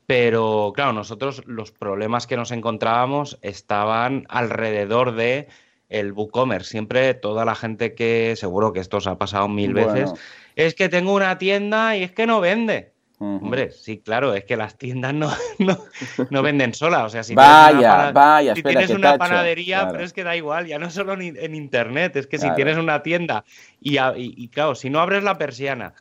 [0.06, 5.50] Pero claro, nosotros los problemas que nos encontrábamos estaban alrededor de
[5.90, 6.70] el WooCommerce.
[6.70, 10.14] Siempre toda la gente que, seguro que esto os ha pasado mil veces,
[10.56, 12.94] es que tengo una tienda y es que no vende.
[13.20, 15.32] Hombre, sí, claro, es que las tiendas no,
[16.30, 17.06] no, venden solas.
[17.06, 20.78] O sea, si vaya, vaya, si tienes una panadería, pero es que da igual, ya
[20.78, 23.44] no solo en, internet, es que si tienes una tienda
[23.82, 25.96] y, y, claro, si no abres la persiana,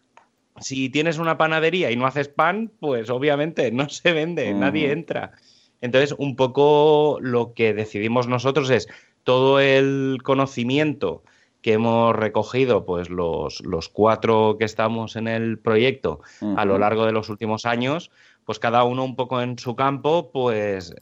[0.59, 5.33] si tienes una panadería y no haces pan, pues obviamente no se vende, nadie entra.
[5.81, 8.89] Entonces, un poco lo que decidimos nosotros es
[9.27, 11.25] todo el conocimiento
[11.61, 16.21] que hemos recogido, pues los, los cuatro que estamos en el proyecto
[16.57, 18.13] a lo largo de los últimos años,
[18.45, 20.95] pues cada uno un poco en su campo, pues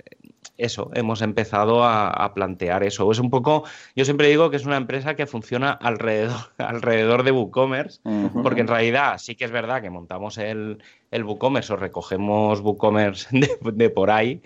[0.57, 3.13] eso, hemos empezado a, plantear eso.
[3.13, 7.31] Es un poco, yo siempre digo que es una empresa que funciona alrededor, alrededor de
[7.31, 8.01] WooCommerce,
[8.43, 13.29] porque en realidad sí que es verdad que montamos el, el WooCommerce o recogemos WooCommerce
[13.61, 14.41] de por ahí,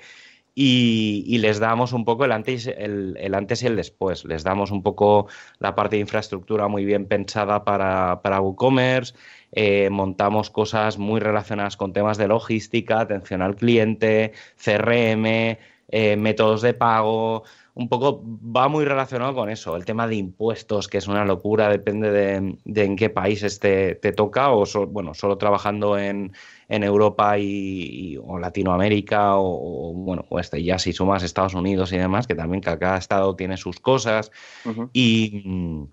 [0.60, 4.24] y, les damos un poco el antes, el, antes y el después.
[4.24, 5.28] Les damos un poco
[5.60, 9.14] la parte de infraestructura muy bien pensada para, para WooCommerce,
[9.52, 15.58] eh, montamos cosas muy relacionadas con temas de logística, atención al cliente, CRM,
[15.90, 17.44] eh, métodos de pago,
[17.74, 19.76] un poco va muy relacionado con eso.
[19.76, 24.12] El tema de impuestos, que es una locura, depende de, en qué país te, te
[24.12, 26.32] toca, o bueno, solo trabajando en,
[26.68, 31.98] en Europa y, o Latinoamérica o, bueno, o este, ya si sumas Estados Unidos y
[31.98, 34.30] demás, que también cada estado tiene sus cosas.
[34.92, 35.88] Y...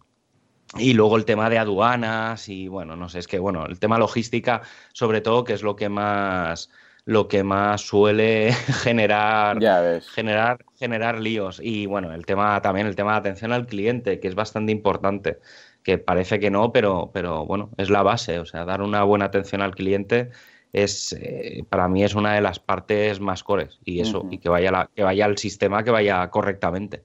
[0.78, 3.98] Y luego el tema de aduanas y bueno, no sé, es que bueno, el tema
[3.98, 4.62] logística,
[4.92, 6.70] sobre todo, que es lo que más
[7.06, 8.52] lo que más suele
[8.84, 9.60] generar,
[10.02, 11.62] generar generar líos.
[11.64, 15.40] Y bueno, el tema también el tema de atención al cliente, que es bastante importante,
[15.84, 19.26] que parece que no, pero pero bueno, es la base, o sea, dar una buena
[19.26, 20.32] atención al cliente
[20.76, 24.50] es eh, para mí es una de las partes más cores y eso y que
[24.50, 27.04] vaya la, que vaya el sistema que vaya correctamente.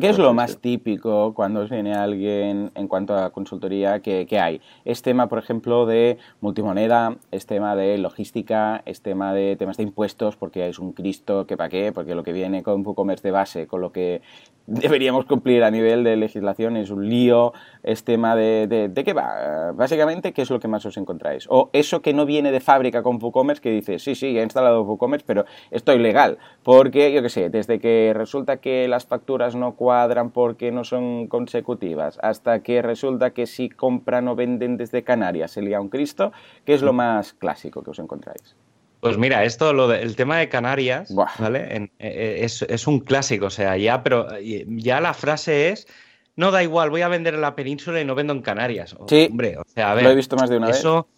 [0.00, 4.60] ¿Qué es lo más típico cuando viene alguien en cuanto a consultoría que, hay?
[4.84, 9.84] Es tema, por ejemplo, de multimoneda, es tema de logística, es tema de temas de
[9.84, 13.30] impuestos, porque es un Cristo que para qué, porque lo que viene con WooCommerce de
[13.30, 14.20] base, con lo que
[14.66, 19.72] deberíamos cumplir a nivel de legislación es un lío, es tema de, de, qué va.
[19.72, 21.46] Básicamente, ¿qué es lo que más os encontráis?
[21.48, 24.82] O eso que no viene de fábrica con WooCommerce, que dice, sí, sí, he instalado
[24.82, 26.38] WooCommerce, pero estoy legal.
[26.62, 31.28] Porque, yo qué sé, desde que resulta que las facturas no cuadran porque no son
[31.28, 36.32] consecutivas, hasta que resulta que si compran o venden desde Canarias se lía un Cristo,
[36.64, 38.56] ¿qué es lo más clásico que os encontráis?
[38.98, 41.76] Pues mira, esto, lo el tema de Canarias, ¿vale?
[41.76, 45.86] Eh, eh, es, un clásico, o sea, ya, pero ya la frase es,
[46.34, 48.96] no da igual, voy a vender en la península y no vendo en Canarias.
[49.06, 51.13] Sí, hombre, o sea, a ver, lo he visto más de una eso, vez.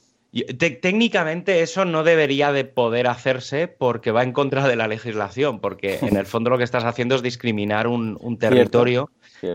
[0.58, 5.98] Técnicamente eso no debería de poder hacerse porque va en contra de la legislación, porque
[6.02, 9.10] en el fondo lo que estás haciendo es discriminar un, territorio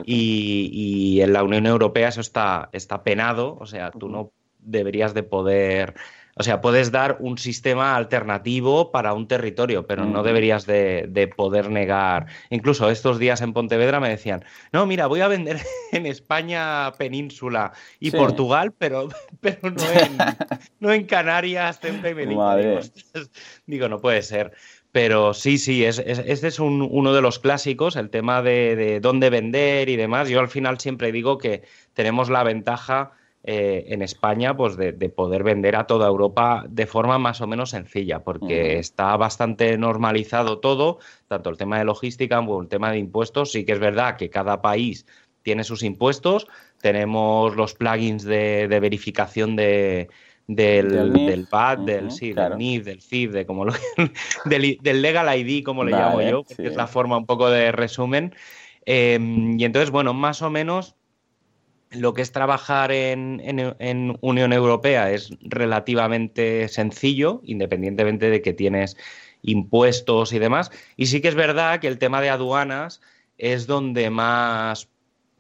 [0.06, 5.24] Y, en la Unión Europea eso está, está penado, o sea, tú no deberías de
[5.24, 5.96] poder
[6.36, 11.70] o sea, puedes dar un sistema alternativo para un territorio, pero no deberías de, poder
[11.70, 12.28] negar.
[12.50, 15.60] Incluso estos días en Pontevedra me decían, no, mira, voy a vender
[15.92, 19.10] en España península y Portugal, pero,
[19.42, 20.18] pero no, en,
[20.80, 22.80] no en Canarias, Ceuta y Melilla.
[23.66, 24.54] Digo, no puede ser.
[24.92, 29.30] Pero sí, sí, es, este es uno de los clásicos, el tema de, de dónde
[29.30, 30.28] vender y demás.
[30.28, 31.64] Yo al final siempre digo que
[31.94, 37.18] tenemos la ventaja eh, en España, pues de, poder vender a toda Europa de forma
[37.18, 42.62] más o menos sencilla, porque está bastante normalizado todo, tanto el tema de logística como
[42.62, 43.52] el tema de impuestos.
[43.52, 45.08] Sí que es verdad que cada país
[45.42, 46.48] tiene sus impuestos,
[46.82, 50.10] tenemos los plugins de, verificación de,
[50.46, 53.74] del, del, VAT, del, sí, del NIF, del CIF, de como lo,
[54.46, 58.36] del, Legal ID, como le llamo yo, que es la forma un poco de resumen.
[58.86, 60.96] Em, y entonces, bueno, más o menos
[61.92, 68.98] lo que es trabajar en, Unión Europea es relativamente sencillo, independientemente de que tienes
[69.42, 70.72] impuestos y demás.
[70.96, 73.02] Y sí que es verdad que el tema de aduanas
[73.38, 74.90] es donde más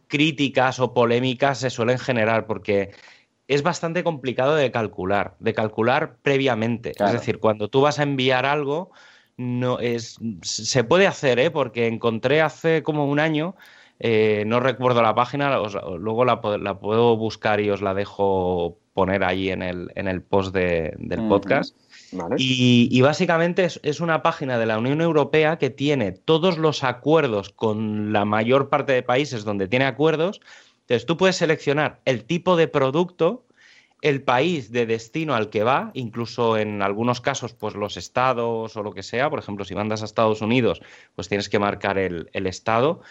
[0.07, 2.91] críticas o polémicas se suelen generar, porque
[3.47, 6.91] es bastante complicado de calcular, de calcular previamente.
[6.99, 8.91] Es decir, cuando tú vas a enviar algo,
[9.37, 11.49] no es, se puede hacer, ¿eh?
[11.49, 13.55] porque encontré hace como un año
[14.03, 15.59] Eh, no recuerdo la página,
[15.99, 20.55] luego la, puedo buscar y os la dejo poner ahí en el, en el post
[20.55, 21.75] del podcast.
[22.37, 28.11] Y, básicamente es, una página de la Unión Europea que tiene todos los acuerdos con
[28.11, 30.41] la mayor parte de países donde tiene acuerdos.
[30.81, 33.45] Entonces tú puedes seleccionar el tipo de producto,
[34.01, 38.83] el país de destino al que va, incluso en algunos casos, pues los estados o
[38.83, 39.29] lo que sea.
[39.29, 40.81] Por ejemplo, si mandas a Estados Unidos,
[41.15, 43.01] pues tienes que marcar el, estado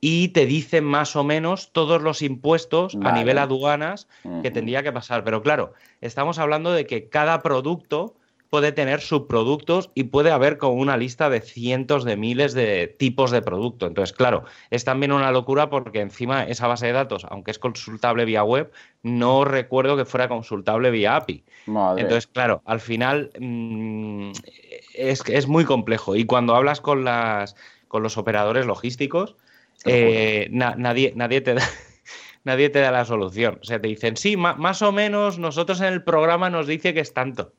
[0.00, 4.08] y te dicen más o menos todos los impuestos a nivel aduanas
[4.42, 5.24] que tendría que pasar.
[5.24, 8.14] Pero claro, estamos hablando de que cada producto
[8.50, 13.30] puede tener subproductos y puede haber como una lista de cientos de miles de tipos
[13.30, 13.86] de producto.
[13.86, 18.24] Entonces, claro, es también una locura porque encima esa base de datos, aunque es consultable
[18.24, 18.70] vía web,
[19.02, 21.44] no recuerdo que fuera consultable vía API.
[21.66, 24.30] Entonces, claro, al final mm,
[24.94, 26.14] es, es muy complejo.
[26.14, 27.56] Y cuando hablas con, las,
[27.88, 29.36] con los operadores logísticos,
[29.84, 31.62] eh, nadie, nadie te da
[32.44, 33.58] nadie te da la solución.
[33.60, 37.00] O sea, te dicen, sí, más o menos nosotros en el programa nos dice que
[37.00, 37.52] es tanto.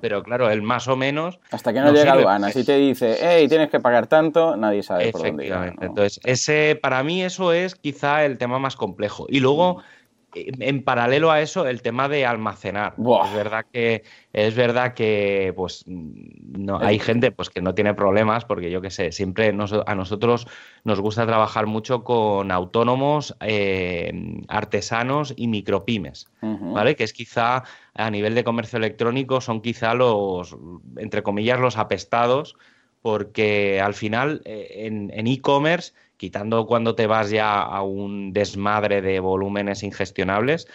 [0.00, 1.40] Pero claro, el más o menos.
[1.50, 2.50] Hasta que no, llega aduana.
[2.50, 7.02] Si te dice, hey, tienes que pagar tanto, nadie sabe por dónde Entonces, ese, para
[7.02, 9.26] mí, eso es quizá el tema más complejo.
[9.28, 9.74] Y luego.
[9.74, 9.97] Mm
[10.34, 12.94] en paralelo a eso, el tema de almacenar.
[13.26, 18.44] Es verdad que, es verdad que pues no, hay gente pues, que no tiene problemas,
[18.44, 20.46] porque yo qué sé, siempre a nosotros
[20.84, 24.12] nos gusta trabajar mucho con autónomos, eh,
[24.48, 26.94] artesanos y micropymes, ¿vale?
[26.94, 27.64] Que es quizá
[27.94, 30.56] a nivel de comercio electrónico, son quizá los,
[30.96, 32.56] entre comillas, los apestados,
[33.00, 39.20] porque al final eh, en e-commerce quitando cuando te vas ya a un desmadre de
[39.20, 40.68] volúmenes ingestionables,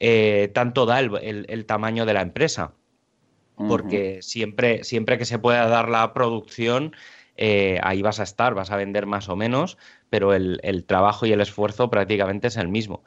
[0.00, 2.74] eh, tanto da el, tamaño de la empresa.
[3.56, 6.94] Porque siempre, siempre que se pueda dar la producción,
[7.36, 9.78] eh, ahí vas a estar, vas a vender más o menos,
[10.10, 13.02] pero el, trabajo y el esfuerzo prácticamente es el mismo.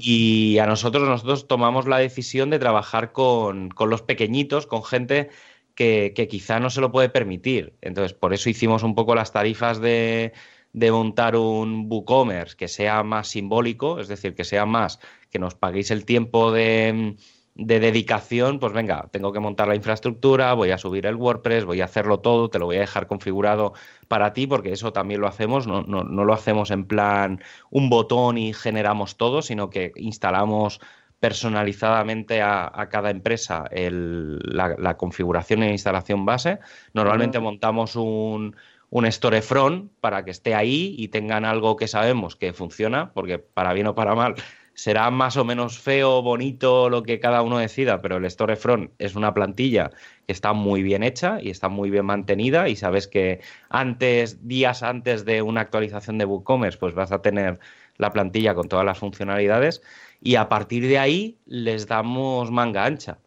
[0.00, 5.30] Y a nosotros, nosotros tomamos la decisión de trabajar con, los pequeñitos, con gente
[5.76, 7.74] que, que, quizá no se lo puede permitir.
[7.80, 10.32] Entonces, por eso hicimos un poco las tarifas de,
[10.72, 14.98] de montar un WooCommerce que sea más simbólico, es decir, que sea más
[15.30, 17.16] que nos paguéis el tiempo de,
[17.54, 21.84] dedicación, pues venga, tengo que montar la infraestructura, voy a subir el WordPress, voy a
[21.84, 23.74] hacerlo todo, te lo voy a dejar configurado
[24.08, 28.54] para ti, porque eso también lo hacemos, no, lo hacemos en plan un botón y
[28.54, 30.80] generamos todo, sino que instalamos
[31.20, 36.58] personalizadamente a, cada empresa la, configuración e instalación base.
[36.94, 38.56] Normalmente montamos un,
[38.92, 43.72] un storefront para que esté ahí y tengan algo que sabemos que funciona, porque para
[43.72, 44.34] bien o para mal
[44.74, 49.14] será más o menos feo, bonito, lo que cada uno decida, pero el storefront es
[49.14, 49.90] una plantilla
[50.26, 54.82] que está muy bien hecha y está muy bien mantenida y sabes que antes, días
[54.82, 57.60] antes de una actualización de WooCommerce, pues vas a tener
[57.96, 59.80] la plantilla con todas las funcionalidades
[60.20, 63.18] y a partir de ahí les damos manga ancha.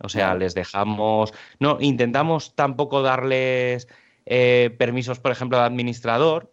[0.00, 3.88] O sea, les dejamos, no, intentamos tampoco darles
[4.26, 6.50] eh, permisos, por ejemplo, de administrador,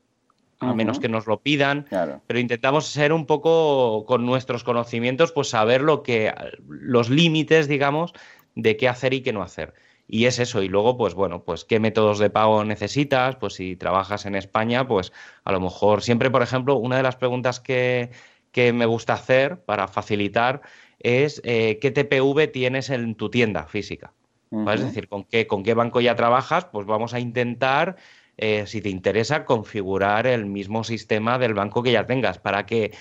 [0.59, 1.87] a menos que nos lo pidan,
[2.27, 6.31] pero intentamos ser un poco con nuestros conocimientos, pues saber lo que,
[6.67, 8.13] los límites, digamos,
[8.53, 9.73] de qué hacer y qué no hacer.
[10.07, 13.75] Y es eso, y luego, pues bueno, pues qué métodos de pago necesitas, pues si
[13.75, 15.13] trabajas en España, pues
[15.45, 18.11] a lo mejor siempre, por ejemplo, una de las preguntas que,
[18.53, 20.61] me gusta hacer para facilitar
[20.99, 24.11] es eh, qué TPV tienes en tu tienda física.
[24.51, 27.95] Es decir, ¿con qué, con qué banco ya trabajas, pues vamos a intentar,
[28.35, 32.91] eh, si te interesa, configurar el mismo sistema del banco que ya tengas para que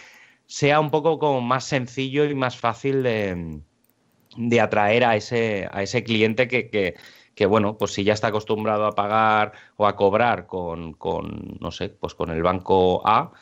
[0.46, 6.04] sea un poco como más sencillo y más fácil de, atraer a ese, a ese
[6.04, 6.94] cliente que,
[7.34, 11.72] que, bueno, pues si ya está acostumbrado a pagar o a cobrar con, con, no
[11.72, 13.32] sé, pues con el banco A,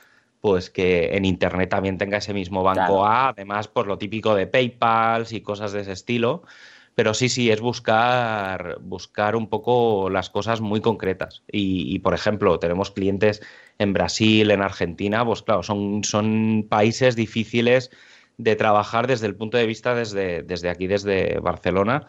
[0.40, 4.46] pues que en Internet también tenga ese mismo banco A, además, pues lo típico de
[4.46, 6.44] PayPal y cosas de ese estilo.
[6.98, 11.44] Pero sí, sí, es buscar, buscar un poco las cosas muy concretas.
[11.46, 13.40] Y, por ejemplo, tenemos clientes
[13.78, 17.92] en Brasil, en Argentina, pues claro, son, son países difíciles
[18.36, 22.08] de trabajar desde el punto de vista desde, desde aquí, desde Barcelona.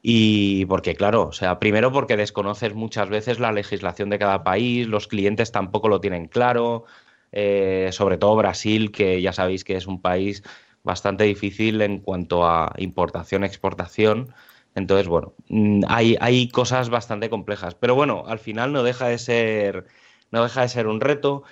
[0.00, 4.86] Y porque, claro, o sea, primero porque desconoces muchas veces la legislación de cada país,
[4.86, 6.86] los clientes tampoco lo tienen claro,
[7.32, 10.42] eh, sobre todo Brasil, que ya sabéis que es un país
[10.82, 14.34] bastante difícil en cuanto a importación-exportación.
[14.74, 17.74] Entonces, bueno, mm, hay, hay cosas bastante complejas.
[17.74, 19.86] Pero bueno, al final no deja de ser,
[20.30, 21.44] no deja de ser un reto.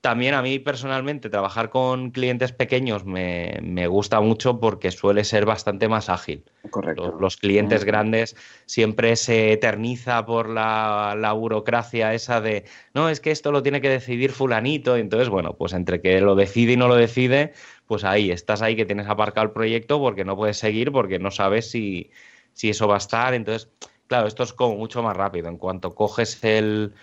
[0.00, 5.88] También a mí personalmente trabajar con clientes pequeños me, gusta mucho porque suele ser bastante
[5.88, 6.44] más ágil.
[6.70, 7.16] Correcto.
[7.20, 8.34] Los, clientes grandes
[8.64, 13.90] siempre se eterniza por la, burocracia esa de, no, es que esto lo tiene que
[13.90, 14.96] decidir fulanito.
[14.96, 17.52] entonces, bueno, pues entre que lo decide y no lo decide,
[17.86, 21.30] pues ahí, estás ahí que tienes aparcado el proyecto porque no puedes seguir, porque no
[21.30, 22.10] sabes si,
[22.54, 23.34] si eso va a estar.
[23.34, 23.68] Entonces,
[24.06, 25.48] claro, esto es como mucho más rápido.
[25.48, 26.94] En cuanto coges el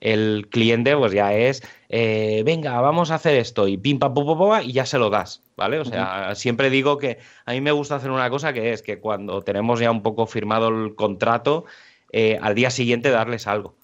[0.00, 4.38] el cliente pues ya es, eh, venga, vamos a hacer esto y pim, pam, pum,
[4.38, 5.78] pum, y ya se lo das, ¿vale?
[5.78, 9.00] O sea, siempre digo que a mí me gusta hacer una cosa que es que
[9.00, 11.64] cuando tenemos ya un poco firmado el contrato,
[12.12, 13.76] eh, al día siguiente darles algo.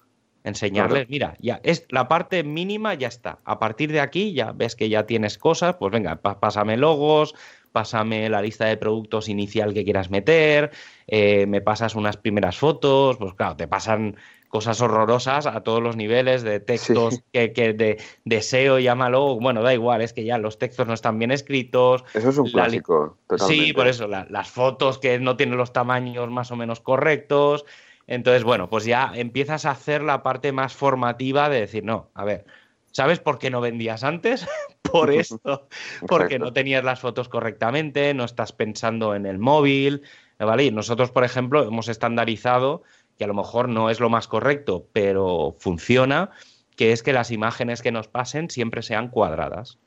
[0.45, 3.39] Enseñarles, mira, ya es la parte mínima, ya está.
[3.45, 7.33] A partir de aquí ya ves que ya tienes cosas, pues venga, pásame logos,
[7.71, 10.71] pásame la lista de productos inicial que quieras meter,
[11.07, 14.17] eh, me pasas unas primeras fotos, pues claro, te pasan
[14.53, 20.03] cosas horrorosas a todos los niveles de textos que, de, deseo, llámalo, bueno, da igual,
[20.03, 22.05] es que ya los textos no están bien escritos.
[22.13, 23.65] Eso es un clásico, totalmente.
[23.65, 27.65] Sí, por eso, las fotos que no tienen los tamaños más o menos correctos.
[28.05, 32.23] Entonces, bueno, pues ya empiezas a hacer la parte más formativa de decir, no, a
[32.23, 32.45] ver,
[32.91, 34.45] ¿sabes por qué no vendías antes?
[34.83, 35.67] por esto,
[36.07, 40.03] porque no tenías las fotos correctamente, no estás pensando en el móvil,
[40.37, 40.65] ¿vale?
[40.65, 42.83] Y nosotros, por ejemplo, hemos estandarizado
[43.23, 46.31] que a lo mejor no es lo más correcto, pero funciona,
[46.75, 49.79] que es que las imágenes que nos pasen siempre sean cuadradas.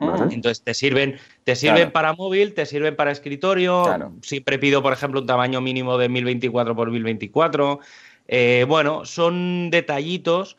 [0.00, 3.84] Entonces te sirven, te sirven para móvil, te sirven para escritorio.
[4.22, 7.78] Siempre pido, por ejemplo, un tamaño mínimo de 1024 por 1024.
[8.26, 10.56] Eh, bueno, son detallitos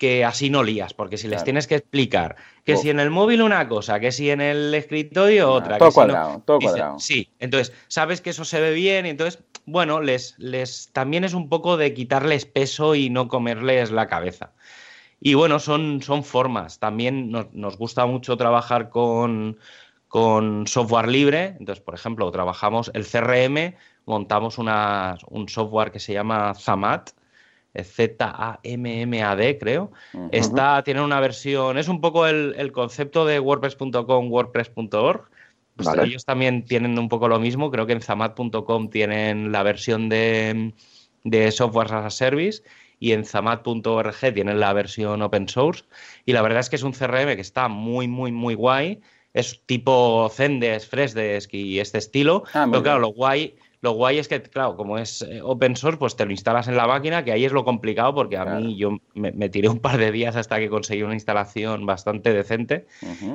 [0.00, 3.42] que así no lías, porque si les tienes que explicar que si en el móvil
[3.42, 5.76] una cosa, que si en el escritorio otra.
[5.76, 6.98] todo cuadrado, todo cuadrado.
[6.98, 11.34] Sí, entonces sabes que eso se ve bien y entonces, bueno, les, les también es
[11.34, 14.52] un poco de quitarles peso y no comerles la cabeza.
[15.20, 16.78] Y bueno, son, son formas.
[16.78, 19.58] También nos, gusta mucho trabajar con,
[20.08, 21.56] con software libre.
[21.58, 23.74] Entonces, por ejemplo, trabajamos el CRM,
[24.06, 27.10] montamos una, un software que se llama Zamat,
[27.74, 29.92] Z-A-M-M-A-D, creo.
[30.32, 35.28] Está, tiene una versión, es un poco el, concepto de WordPress.com, WordPress.org.
[35.76, 37.70] Pues ellos también tienen un poco lo mismo.
[37.70, 40.74] Creo que en Zamat.com tienen la versión de,
[41.24, 42.62] de Software as a Service
[42.98, 45.84] y en Zamat.org tienen la versión open source.
[46.26, 49.00] Y la verdad es que es un CRM que está muy, muy, muy guay.
[49.32, 52.44] Es tipo Zendesk, Freshdesk y este estilo.
[52.52, 55.98] Ah, pero claro, lo guay lo guay es que, claro, como es eh, open source,
[55.98, 58.76] pues te lo instalas en la máquina, que ahí es lo complicado, porque a mí
[58.76, 62.86] yo me, tiré un par de días hasta que conseguí una instalación bastante decente.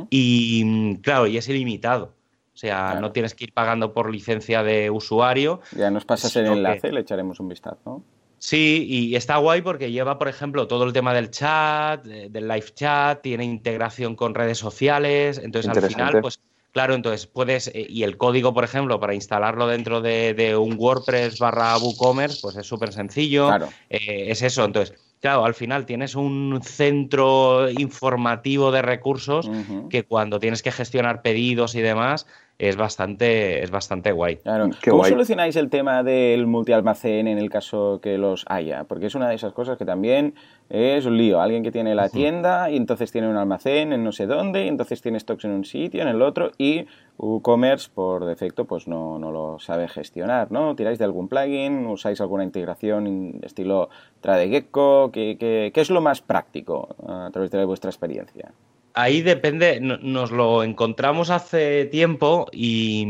[0.10, 2.14] Y mm, claro, y es ilimitado.
[2.54, 5.60] O sea, no tienes que ir pagando por licencia de usuario.
[5.76, 8.02] Ya nos pasas el enlace, y le echaremos un vistazo.
[8.38, 12.74] Sí, y está guay porque lleva, por ejemplo, todo el tema del chat, del live
[12.74, 15.42] chat, tiene integración con redes sociales.
[15.44, 16.40] Entonces, al final, pues
[16.76, 21.40] Claro, entonces puedes, eh, y el código, por ejemplo, para instalarlo dentro de, un WordPress
[21.40, 23.48] barra WooCommerce, pues es súper sencillo.
[23.48, 23.70] Claro.
[23.90, 29.50] Eh, es eso, entonces, claro, al final tienes un centro informativo de recursos
[29.90, 34.38] que cuando tienes que gestionar pedidos y demás, es bastante, es bastante guay.
[34.38, 34.70] Claro.
[34.90, 38.86] ¿Cómo solucionáis el tema del multialmacén en el caso que los haya?
[38.86, 40.36] Porque es una de esas cosas que también
[40.70, 41.42] es un lío.
[41.42, 44.68] Alguien que tiene la tienda y entonces tiene un almacén en no sé dónde, y
[44.70, 46.86] entonces tiene stocks en un sitio, en el otro, y
[47.18, 50.76] WooCommerce por defecto pues no, no lo sabe gestionar, ¿no?
[50.76, 51.86] ¿Tiráis de algún plugin?
[51.88, 53.90] ¿Usáis alguna integración estilo
[54.22, 55.12] TradeGecko?
[55.12, 58.52] ¿Qué, qué, qué es lo más práctico a través de vuestra experiencia?
[58.96, 63.06] Ahí depende, nos lo encontramos hace tiempo y,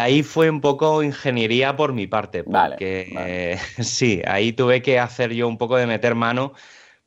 [0.00, 5.46] ahí fue un poco ingeniería por mi parte, porque sí, ahí tuve que hacer yo
[5.46, 6.54] un poco de meter mano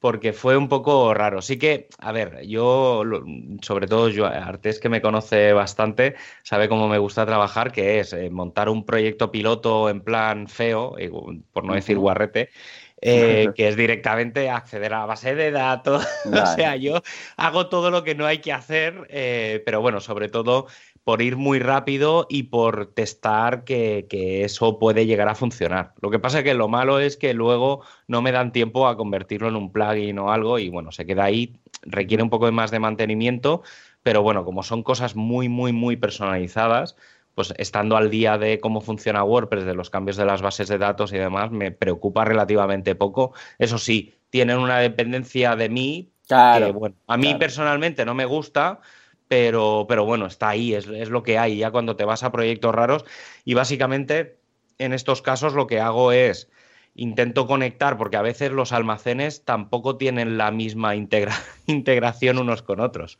[0.02, 1.44] porque fue un poco raro.
[1.44, 3.04] Sí que, a ver, yo,
[3.62, 8.12] sobre todo yo, Artes que me conoce bastante, sabe cómo me gusta trabajar, que es
[8.14, 11.12] eh, montar un proyecto piloto en plan feo, eh,
[11.54, 12.50] por no decir guarrete,
[13.02, 16.08] eh, que es directamente acceder a la base de datos.
[16.26, 17.02] o sea, yo
[17.38, 20.68] hago todo lo que no hay que hacer, eh, pero bueno, sobre todo
[21.04, 24.06] por ir muy rápido y por testar que,
[24.44, 25.94] eso puede llegar a funcionar.
[26.02, 28.98] Lo que pasa es que lo malo es que luego no me dan tiempo a
[28.98, 32.72] convertirlo en un plugin o algo y bueno, se queda ahí, requiere un poco más
[32.72, 33.64] de mantenimiento,
[34.04, 36.96] pero bueno, como son cosas muy, muy, muy personalizadas,
[37.36, 40.78] pues estando al día de cómo funciona WordPress, de los cambios de las bases de
[40.78, 43.34] datos y demás, me preocupa relativamente poco.
[43.58, 48.80] Eso sí, tienen una dependencia de mí que, bueno, a mí personalmente no me gusta,
[49.28, 51.58] pero, pero bueno, está ahí, es, es, lo que hay.
[51.58, 53.06] Ya cuando te vas a proyectos raros,
[53.44, 54.38] y básicamente
[54.78, 56.50] en estos casos lo que hago es
[56.96, 60.96] intento conectar, porque a veces los almacenes tampoco tienen la misma
[61.68, 63.18] integración unos con otros.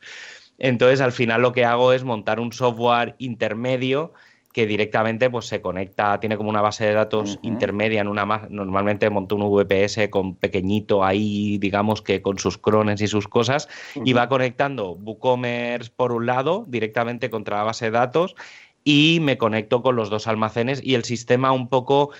[0.58, 4.12] Entonces, al final lo que hago es montar un software intermedio
[4.52, 9.08] que directamente pues, se conecta, tiene como una base de datos intermedia en una normalmente
[9.08, 13.68] monto un VPS con pequeñito ahí, digamos que con sus crones y sus cosas,
[14.04, 18.36] y va conectando WooCommerce por un lado, directamente contra la base de datos,
[18.84, 22.10] y me conecto con los dos almacenes y el sistema un poco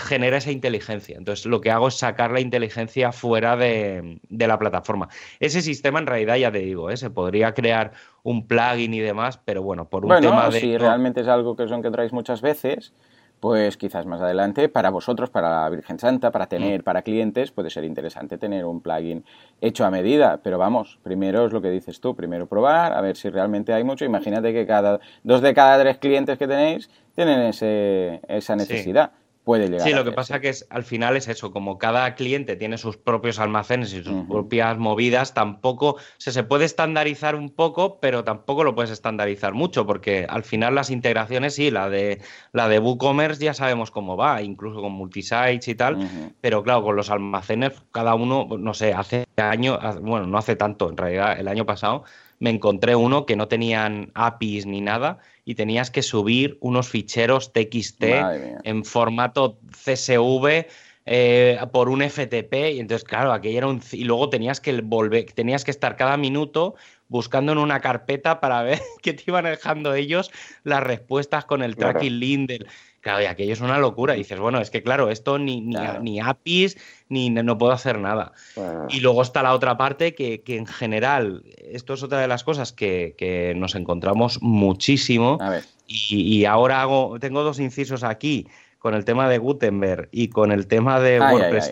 [0.00, 1.16] genera esa inteligencia.
[1.16, 5.08] Entonces, lo que hago es sacar la inteligencia fuera de, la plataforma.
[5.38, 6.96] Ese sistema, en realidad, ya te digo, ¿eh?
[6.96, 7.92] se podría crear
[8.22, 10.60] un plugin y demás, pero bueno, por un tema de.
[10.60, 12.92] Si realmente es algo que os encontráis muchas veces,
[13.40, 16.84] pues quizás más adelante para vosotros, para la Virgen Santa, para tener, mm.
[16.84, 19.24] para clientes, puede ser interesante tener un plugin
[19.60, 20.40] hecho a medida.
[20.42, 23.82] Pero vamos, primero es lo que dices tú, primero probar, a ver si realmente hay
[23.82, 24.04] mucho.
[24.04, 29.10] Imagínate que cada dos de cada tres clientes que tenéis tienen ese, esa necesidad.
[29.10, 29.19] Sí,
[29.94, 33.38] lo que pasa que es, al final es eso, como cada cliente tiene sus propios
[33.38, 38.74] almacenes y sus propias movidas, tampoco se, se puede estandarizar un poco, pero tampoco lo
[38.74, 42.20] puedes estandarizar mucho, porque al final las integraciones, sí, la de
[42.52, 46.96] la de WooCommerce ya sabemos cómo va, incluso con multisites y tal, pero claro, con
[46.96, 51.48] los almacenes, cada uno, no sé, hace año, bueno, no hace tanto, en realidad el
[51.48, 52.04] año pasado
[52.40, 55.18] me encontré uno que no tenían APIs ni nada
[55.50, 58.04] y tenías que subir unos ficheros TXT
[58.62, 60.66] en formato CSV
[61.06, 65.24] eh, por un FTP y entonces claro aquello era un y luego tenías que volver
[65.32, 66.76] tenías que estar cada minuto
[67.08, 70.30] buscando en una carpeta para ver qué te iban dejando ellos
[70.62, 72.68] las respuestas con el tracking link del
[73.00, 74.14] Claro, y aquello es una locura.
[74.14, 76.76] Y dices, bueno, es que claro, esto ni, ni, APIs,
[77.08, 78.32] ni no puedo hacer nada.
[78.90, 82.72] Y luego está la otra parte que, en general, esto es otra de las cosas
[82.72, 85.38] que, nos encontramos muchísimo.
[85.86, 88.46] Y, ahora hago, tengo dos incisos aquí
[88.78, 91.70] con el tema de Gutenberg y con el tema de WordPress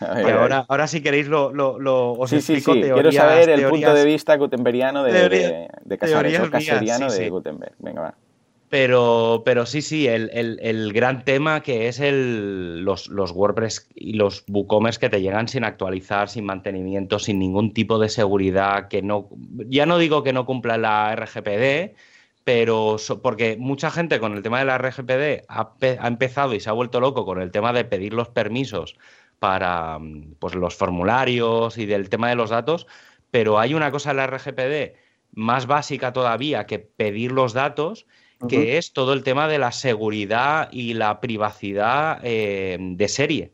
[0.00, 4.36] ahora, ahora si queréis lo, lo, os explico sí, Quiero saber el punto de vista
[4.36, 7.74] gutenbergiano de, de, de, Casariano, de Gutenberg.
[7.78, 8.14] Venga, va.
[8.70, 14.44] Pero, pero sí, sí, el, gran tema que es el, los, los, WordPress y los
[14.46, 19.28] WooCommerce que te llegan sin actualizar, sin mantenimiento, sin ningún tipo de seguridad, que no,
[19.66, 21.96] ya no digo que no cumpla la RGPD,
[22.44, 26.70] pero porque mucha gente con el tema de la RGPD ha, ha, empezado y se
[26.70, 28.96] ha vuelto loco con el tema de pedir los permisos
[29.40, 29.98] para
[30.38, 32.86] pues, los formularios y del tema de los datos,
[33.32, 34.94] pero hay una cosa en la RGPD
[35.32, 38.06] más básica todavía que pedir los datos
[38.48, 43.52] que es todo el tema de la seguridad y la privacidad eh, de serie.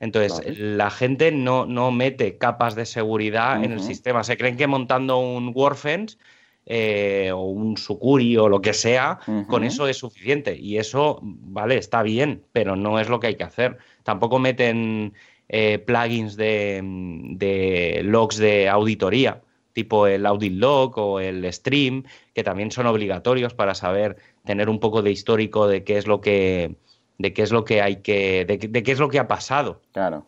[0.00, 4.22] Entonces, la gente no, no, mete capas de seguridad en el sistema.
[4.22, 6.18] Se creen que montando un Warfence
[6.66, 10.56] eh, o un Sucuri o lo que sea, con eso es suficiente.
[10.58, 13.78] Y eso, vale, está bien, pero no es lo que hay que hacer.
[14.02, 15.14] Tampoco meten
[15.48, 19.40] eh, plugins de, de logs de auditoría
[19.74, 24.80] tipo el audit log o el stream, que también son obligatorios para saber tener un
[24.80, 26.76] poco de histórico de qué es lo que
[27.18, 29.82] de qué es lo que hay que de, qué es lo que ha pasado.
[29.92, 30.24] Claro.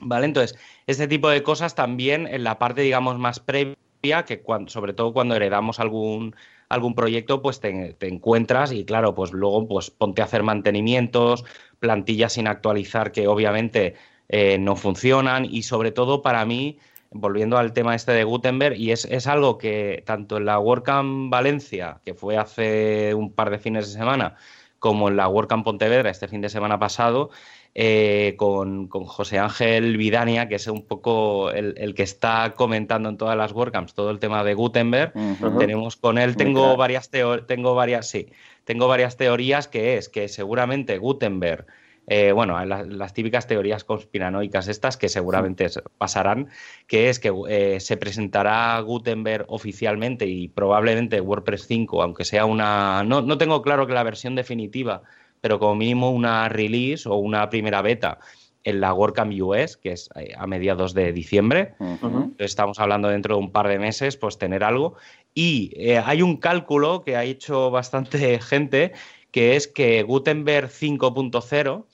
[0.00, 4.70] Vale, entonces, este tipo de cosas también en la parte digamos más previa que cuando,
[4.70, 6.34] sobre todo cuando heredamos algún
[6.68, 11.44] algún proyecto, pues te, encuentras y claro, pues luego pues ponte a hacer mantenimientos,
[11.80, 13.94] plantillas sin actualizar que obviamente
[14.28, 16.78] eh, no funcionan y sobre todo para mí
[17.14, 22.00] volviendo al tema este de Gutenberg, y es, algo que tanto en la WordCamp Valencia,
[22.04, 24.36] que fue hace un par de fines de semana,
[24.78, 27.30] como en la WordCamp Pontevedra este fin de semana pasado,
[27.74, 33.36] eh, con, José Ángel Vidania, que es un poco el, que está comentando en todas
[33.36, 35.12] las WordCamps todo el tema de Gutenberg.
[35.58, 38.28] Tenemos con él, tengo varias, tengo varias, sí,
[38.64, 41.66] tengo varias teorías que es que seguramente Gutenberg
[42.06, 46.48] eh, bueno, las, típicas teorías conspiranoicas estas que seguramente pasarán,
[46.86, 53.04] que es que eh, se presentará Gutenberg oficialmente y probablemente WordPress 5, aunque sea una...
[53.04, 55.02] No, no tengo claro que la versión definitiva,
[55.40, 58.18] pero como mínimo una release o una primera beta
[58.64, 61.74] en la WordCamp US, que es eh, a mediados de diciembre.
[62.38, 64.96] estamos hablando dentro de un par de meses, pues tener algo.
[65.34, 65.72] Y
[66.04, 68.92] hay un cálculo que ha hecho bastante gente
[69.32, 71.86] que es que Gutenberg 5.0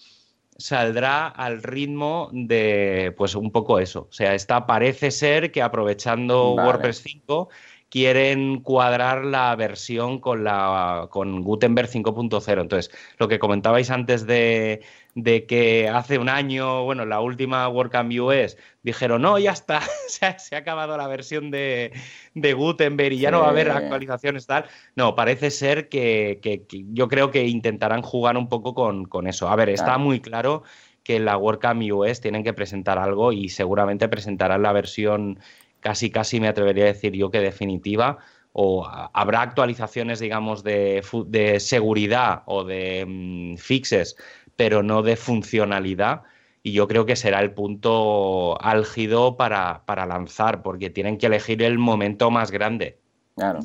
[0.58, 4.08] saldrá al ritmo de, pues un poco eso.
[4.10, 7.48] O sea, está, parece ser que aprovechando WordPress 5
[7.88, 12.60] quieren cuadrar la versión con, la, con Gutenberg 5.0.
[12.60, 14.82] Entonces, lo que comentabais antes de,
[15.22, 20.26] de, que hace un año, bueno, la última WordCamp US, dijeron, no, ya está, se
[20.26, 21.92] ha, se ha acabado la versión de,
[22.34, 24.66] de, Gutenberg y ya no va a haber actualizaciones tal.
[24.94, 29.48] No, parece ser que, que, yo creo que intentarán jugar un poco con, con eso.
[29.48, 30.62] A ver, está muy claro
[31.02, 35.38] que la WordCamp US tienen que presentar algo y seguramente presentarán la versión
[35.80, 38.18] casi, casi me atrevería a decir yo que definitiva
[38.52, 44.16] o habrá actualizaciones, digamos, de, de seguridad o de mm, fixes,
[44.58, 46.22] pero no de funcionalidad.
[46.64, 51.78] Y yo creo que será el punto álgido para, lanzar, porque tienen que elegir el
[51.78, 52.98] momento más grande.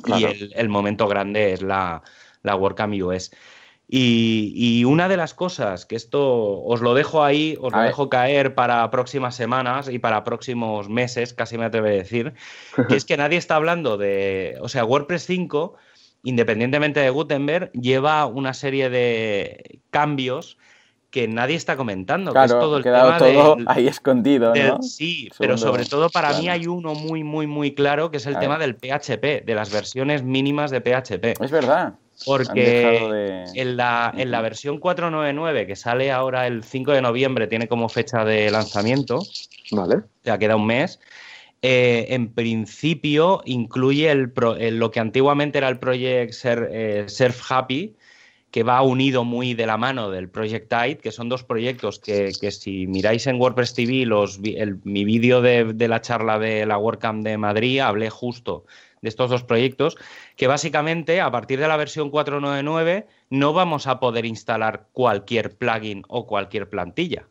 [0.06, 0.24] Y
[0.54, 2.02] el, momento grande es la,
[2.42, 3.32] la WordCamp US.
[3.88, 8.54] Y, una de las cosas, que esto os lo dejo ahí, os lo dejo caer
[8.54, 12.34] para próximas semanas y para próximos meses, casi me atrevo a decir,
[12.88, 15.74] que es que nadie está hablando de, o sea, WordPress 5,
[16.22, 20.56] independientemente de Gutenberg, lleva una serie de cambios
[21.14, 22.32] que nadie está comentando.
[22.32, 24.82] que es todo el tema todo ahí escondido, ¿no?
[24.82, 28.36] sí, pero sobre todo para mí hay uno muy, muy, muy claro, que es el
[28.40, 31.40] tema del PHP, de las versiones mínimas de PHP.
[31.40, 31.94] Es verdad.
[32.26, 37.68] Porque en, la, en la versión 499, que sale ahora el 5 de noviembre, tiene
[37.68, 39.20] como fecha de lanzamiento.
[39.70, 40.00] Vale.
[40.24, 40.98] Ya queda un mes.
[41.62, 44.32] Eh, en principio incluye el,
[44.78, 47.94] lo que antiguamente era el Project eh, Surf Happy,
[48.54, 52.30] que va unido muy de la mano del Project Tide, que son dos proyectos que,
[52.52, 57.24] si miráis en WordPress TV, los, mi vídeo de, de, la charla de la WordCamp
[57.24, 58.64] de Madrid, hablé justo
[59.02, 59.96] de estos dos proyectos,
[60.36, 66.04] que básicamente a partir de la versión 499 no vamos a poder instalar cualquier plugin
[66.06, 67.26] o cualquier plantilla.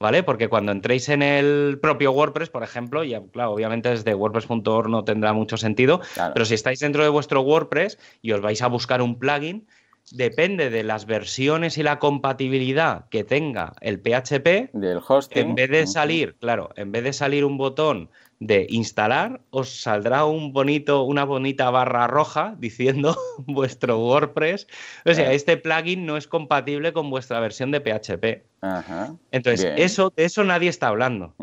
[0.00, 0.24] ¿Vale?
[0.24, 5.04] Porque cuando entréis en el propio WordPress, por ejemplo, ya, claro, obviamente desde WordPress.org no
[5.04, 6.00] tendrá mucho sentido,
[6.34, 9.64] pero si estáis dentro de vuestro WordPress y os vais a buscar un plugin,
[10.10, 15.50] depende de las versiones y la compatibilidad que tenga el PHP, del hosting.
[15.50, 18.10] En vez de salir, claro, en vez de salir un botón
[18.46, 23.16] de instalar, os saldrá un bonito, una bonita barra roja diciendo
[23.46, 24.66] vuestro WordPress.
[25.04, 28.52] O sea, este plugin no es compatible con vuestra versión de PHP.
[29.32, 31.34] Entonces, eso, de eso nadie está hablando.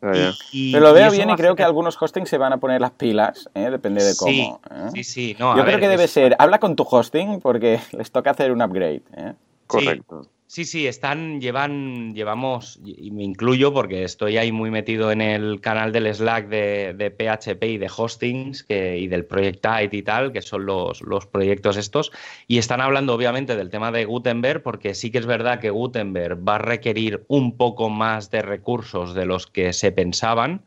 [0.00, 3.50] Pero lo veo bien y creo que algunos hostings se van a poner las pilas,
[3.54, 3.70] ¿eh?
[3.70, 4.60] depende de cómo.
[4.70, 4.88] ¿eh?
[4.94, 8.52] Sí, sí, Yo creo que debe ser, habla con tu hosting porque les toca hacer
[8.52, 9.02] un upgrade.
[9.16, 9.34] ¿eh?
[9.66, 10.22] Correcto.
[10.22, 10.30] Sí,
[10.64, 15.92] sí, están, llevan, llevamos, y me incluyo porque estoy ahí muy metido en el canal
[15.92, 20.66] del Slack de, PHP y de hostings que, y del Project y tal, que son
[20.66, 22.10] los, los, proyectos estos,
[22.48, 26.36] y están hablando obviamente del tema de Gutenberg, porque sí que es verdad que Gutenberg
[26.36, 30.62] va a requerir un poco más de recursos de los que se pensaban,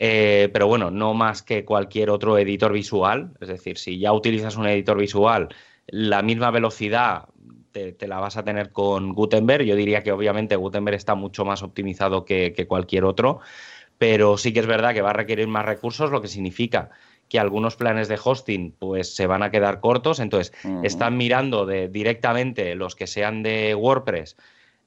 [0.00, 4.56] eh, pero bueno, no más que cualquier otro editor visual, es decir, si ya utilizas
[4.56, 5.50] un editor visual,
[5.86, 7.28] la misma velocidad
[7.74, 9.64] te, la vas a tener con Gutenberg.
[9.64, 13.40] Yo diría que obviamente Gutenberg está mucho más optimizado que, cualquier otro,
[13.98, 16.90] pero sí que es verdad que va a requerir más recursos, lo que significa
[17.28, 20.52] que algunos planes de hosting pues se van a quedar cortos, entonces
[20.82, 24.36] están mirando de, directamente los que sean de WordPress,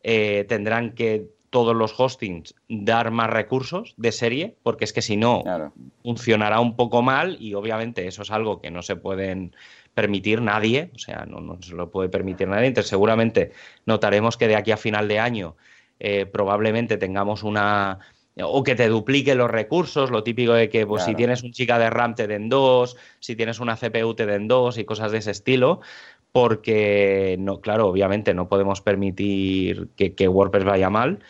[0.03, 5.17] eh, tendrán que todos los hostings dar más recursos de serie, porque es que si
[5.17, 5.43] no
[6.03, 9.55] funcionará un poco mal y obviamente eso es algo que no se pueden
[9.97, 12.67] permitir nadie, o sea, no, se lo puede permitir nadie.
[12.67, 13.51] Entonces, seguramente
[13.87, 15.55] notaremos que de aquí a final de año
[15.99, 17.97] eh, probablemente tengamos una
[18.39, 21.79] o que te duplique los recursos, lo típico de que pues, si tienes un chica
[21.79, 25.17] de RAM te den dos, si tienes una CPU te den dos y cosas de
[25.17, 25.81] ese estilo,
[26.31, 31.23] porque no, claro, obviamente no podemos permitir que, WordPress vaya mal.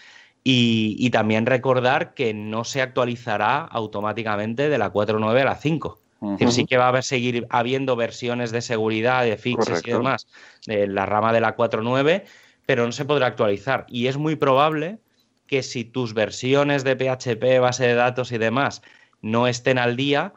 [0.43, 6.01] Y, y, también recordar que no se actualizará automáticamente de la 4.9 a la 5
[6.49, 10.27] sí que va a seguir habiendo versiones de seguridad, de fixes y demás
[10.65, 12.23] de la rama de la 4.9,
[12.65, 13.85] pero no se podrá actualizar.
[13.87, 14.99] Y es muy probable
[15.47, 18.81] que si tus versiones de PHP, base de datos y demás
[19.21, 20.33] no estén al día,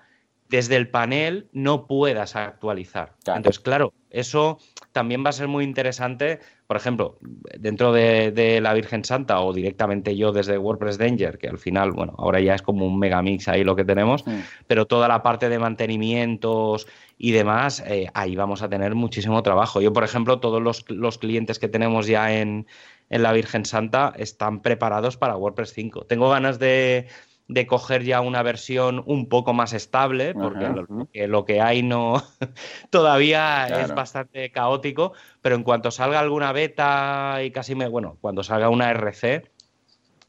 [0.50, 3.14] desde el panel no puedas actualizar.
[3.26, 4.58] Entonces, claro, eso
[4.92, 6.40] también va a ser muy interesante
[6.70, 7.18] por ejemplo,
[7.58, 12.14] dentro de, la Virgen Santa o directamente yo desde WordPress Danger, que al final, bueno,
[12.16, 14.38] ahora ya es como un megamix ahí lo que tenemos, mm.
[14.68, 16.86] pero toda la parte de mantenimientos
[17.18, 19.80] y demás, eh, ahí vamos a tener muchísimo trabajo.
[19.80, 22.68] Yo, por ejemplo, todos los, clientes que tenemos ya en,
[23.08, 26.04] en la Virgen Santa están preparados para WordPress 5.
[26.04, 27.08] Tengo ganas de,
[27.50, 32.22] de coger ya una versión un poco más estable, porque lo, que hay no
[32.90, 38.44] todavía es bastante caótico, pero en cuanto salga alguna beta y casi me, bueno, cuando
[38.44, 39.50] salga una RC,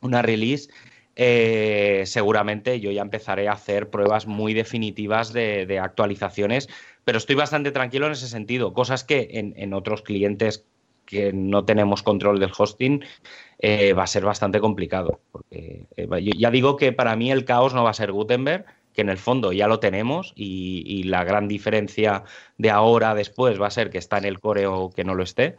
[0.01, 0.71] una release,
[1.15, 6.69] eh, seguramente yo ya empezaré a hacer pruebas muy definitivas de, actualizaciones,
[7.05, 10.65] pero estoy bastante tranquilo en ese sentido, cosas que en, en otros clientes
[11.11, 13.03] que no tenemos control del hosting,
[13.59, 15.19] eh, va a ser bastante complicado.
[15.31, 16.07] Porque eh,
[16.37, 19.17] ya digo que para mí el caos no va a ser Gutenberg, que en el
[19.17, 22.23] fondo ya lo tenemos y, la gran diferencia
[22.57, 25.13] de ahora a después va a ser que está en el core o que no
[25.13, 25.57] lo esté.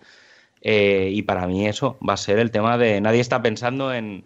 [0.62, 4.24] Eh, y para mí eso va a ser el tema de nadie está pensando en,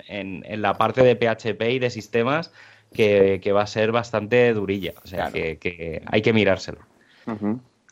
[0.49, 2.53] la parte de PHP y de sistemas
[2.93, 4.93] que, va a ser bastante durilla.
[5.03, 6.79] O sea, que, hay que mirárselo.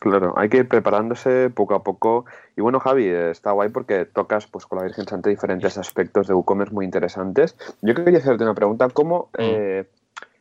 [0.05, 2.27] Claro, hay que ir preparándose poco a poco.
[2.59, 6.35] Y bueno, Javi, está guay porque tocas pues con la Virgen Santa diferentes aspectos de
[6.35, 7.57] WooCommerce muy interesantes.
[7.81, 9.37] Yo quería hacerte una pregunta, ¿cómo, mm.
[9.39, 9.85] eh,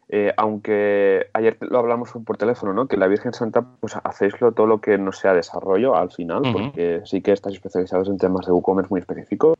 [0.10, 2.90] eh, aunque ayer lo hablamos por teléfono, ¿no?
[2.90, 7.00] Que la Virgen Santa, pues hacéis todo lo que no sea desarrollo al final, porque
[7.06, 9.56] sí que estáis especializados en temas de WooCommerce muy específicos,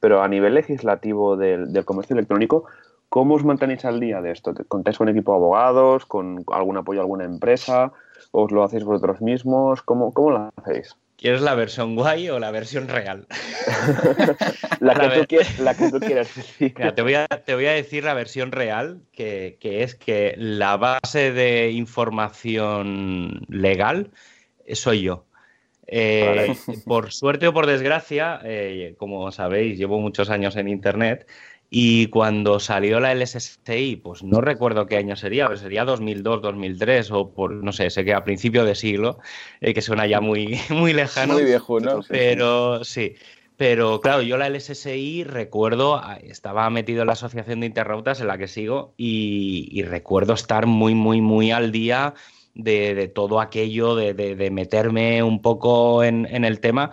[0.00, 2.64] pero a nivel legislativo del, del comercio electrónico,
[3.10, 4.54] ¿cómo os mantenéis al día de esto?
[4.66, 7.92] ¿Contáis con un equipo de abogados, con algún apoyo a alguna empresa?
[8.30, 9.82] ¿Os lo hacéis vosotros mismos?
[9.82, 10.96] ¿Cómo, cómo lo hacéis?
[11.16, 13.28] ¿Quieres la versión guay o la versión real?
[14.80, 16.74] la, que tú quieras decir.
[16.74, 24.10] te, voy a, decir la versión real, que, es que la base de información legal
[24.72, 25.24] soy yo.
[25.86, 26.56] Eh,
[26.86, 31.28] por suerte o por desgracia, eh, como sabéis, llevo muchos años en Internet
[31.74, 37.10] y cuando salió la LSSI, pues no recuerdo qué año sería, pero sería 2002, 2003
[37.12, 39.20] o por, no sé, sé que a principio de siglo,
[39.62, 41.32] eh, que suena ya muy, muy lejano.
[41.32, 42.00] Muy viejo, ¿no?
[42.06, 43.14] Pero sí.
[43.56, 48.26] Pero claro, yo la LSSI recuerdo, ah, estaba metido en la Asociación de Internautas en
[48.26, 52.12] la que sigo y, recuerdo estar muy, muy, muy al día
[52.54, 56.90] de, todo aquello, de, meterme un poco en, en el tema.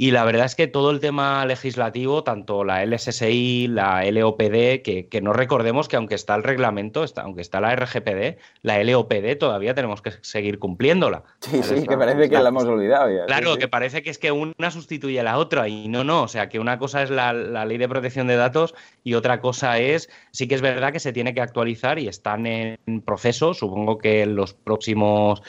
[0.00, 5.20] Y la verdad es que todo el tema legislativo, tanto la LSSI, la LOPD, que,
[5.22, 9.74] no recordemos que aunque está el reglamento, está, aunque está la RGPD, la LOPD todavía
[9.74, 11.24] tenemos que seguir cumpliéndola.
[11.40, 13.26] Sí, sí, que parece que la hemos olvidado ya.
[13.26, 16.22] Claro, que parece que es que una sustituye a la otra y no, no.
[16.22, 18.74] O sea, que una cosa es la, la ley de protección de datos
[19.04, 22.46] y otra cosa es, sí que es verdad que se tiene que actualizar y están
[22.46, 23.52] en proceso.
[23.52, 25.42] Supongo que en los próximos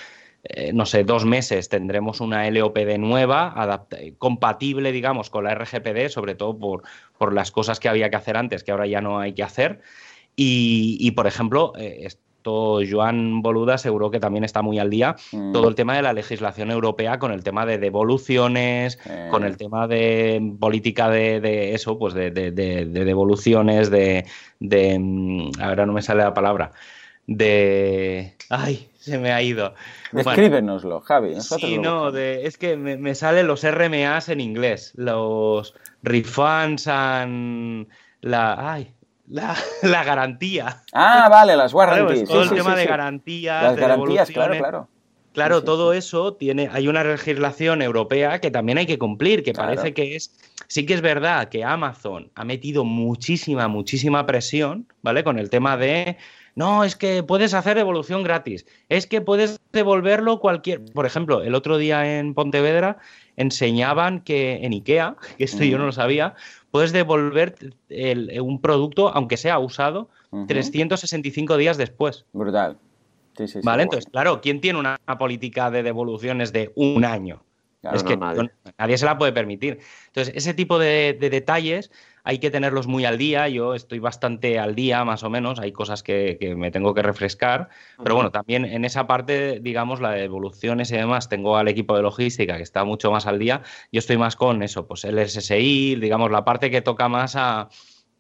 [0.43, 3.85] eh, no sé, dos meses tendremos una LOPD nueva,
[4.17, 6.83] compatible, digamos, con la RGPD, sobre todo por,
[7.17, 9.81] por, las cosas que había que hacer antes, que ahora ya no hay que hacer.
[10.35, 15.51] Y, por ejemplo, eh, esto Joan Boluda seguro que también está muy al día, mm.
[15.51, 18.97] todo el tema de la legislación europea con el tema de devoluciones,
[19.29, 24.25] con el tema de política de, eso, pues de, de, de devoluciones, de,
[24.59, 26.71] mm, ahora no me sale la palabra,
[27.27, 28.33] de...
[28.49, 28.90] ¡Ay!
[29.01, 29.73] Se me ha ido.
[30.11, 31.41] Descríbenoslo, Javi.
[31.41, 34.93] Sí, no, es que me, salen los RMAs en inglés.
[34.95, 35.73] Los
[36.03, 37.87] refunds and
[38.21, 38.73] la.
[38.73, 38.93] Ay,
[39.27, 40.83] la, garantía.
[40.93, 42.29] Ah, vale, las warranties.
[42.29, 43.63] todo el tema de garantías.
[43.63, 44.87] Las garantías, claro, claro.
[45.33, 49.93] Claro, todo eso tiene, hay una legislación europea que también hay que cumplir, que parece
[49.93, 50.37] que es,
[50.67, 55.23] sí que es verdad que Amazon ha metido muchísima, muchísima presión, ¿vale?
[55.23, 56.17] Con el tema de
[56.61, 58.67] no, es que puedes hacer devolución gratis.
[58.87, 60.85] Es que puedes devolverlo cualquier.
[60.93, 62.99] Por ejemplo, el otro día en Pontevedra
[63.35, 66.35] enseñaban que en IKEA, que esto yo no lo sabía,
[66.69, 67.55] puedes devolver
[67.89, 70.09] un producto, aunque sea usado,
[70.47, 72.25] 365 días después.
[72.31, 72.77] Brutal.
[73.35, 77.43] Sí, sí, vale, entonces, claro, ¿quién tiene una política de devoluciones de un año?
[77.91, 78.97] es que nadie.
[78.99, 79.79] se la puede permitir.
[80.09, 81.89] Entonces, ese tipo de detalles
[82.23, 83.47] hay que tenerlos muy al día.
[83.47, 85.59] Yo estoy bastante al día, más o menos.
[85.59, 87.69] Hay cosas que, me tengo que refrescar.
[88.03, 91.95] Pero bueno, también en esa parte, digamos, la de evoluciones y demás, tengo al equipo
[91.95, 93.61] de logística que está mucho más al día.
[93.91, 97.69] Yo estoy más con eso, pues el SSI, digamos, la parte que toca más a,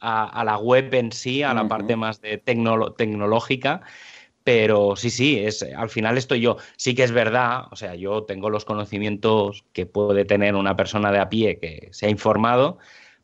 [0.01, 3.81] la web en sí, a la parte más de tecnológica.
[4.43, 6.57] Pero sí, sí, es, al final estoy yo.
[6.75, 11.11] Sí que es verdad, o sea, yo tengo los conocimientos que puede tener una persona
[11.11, 12.79] de a pie que se ha informado,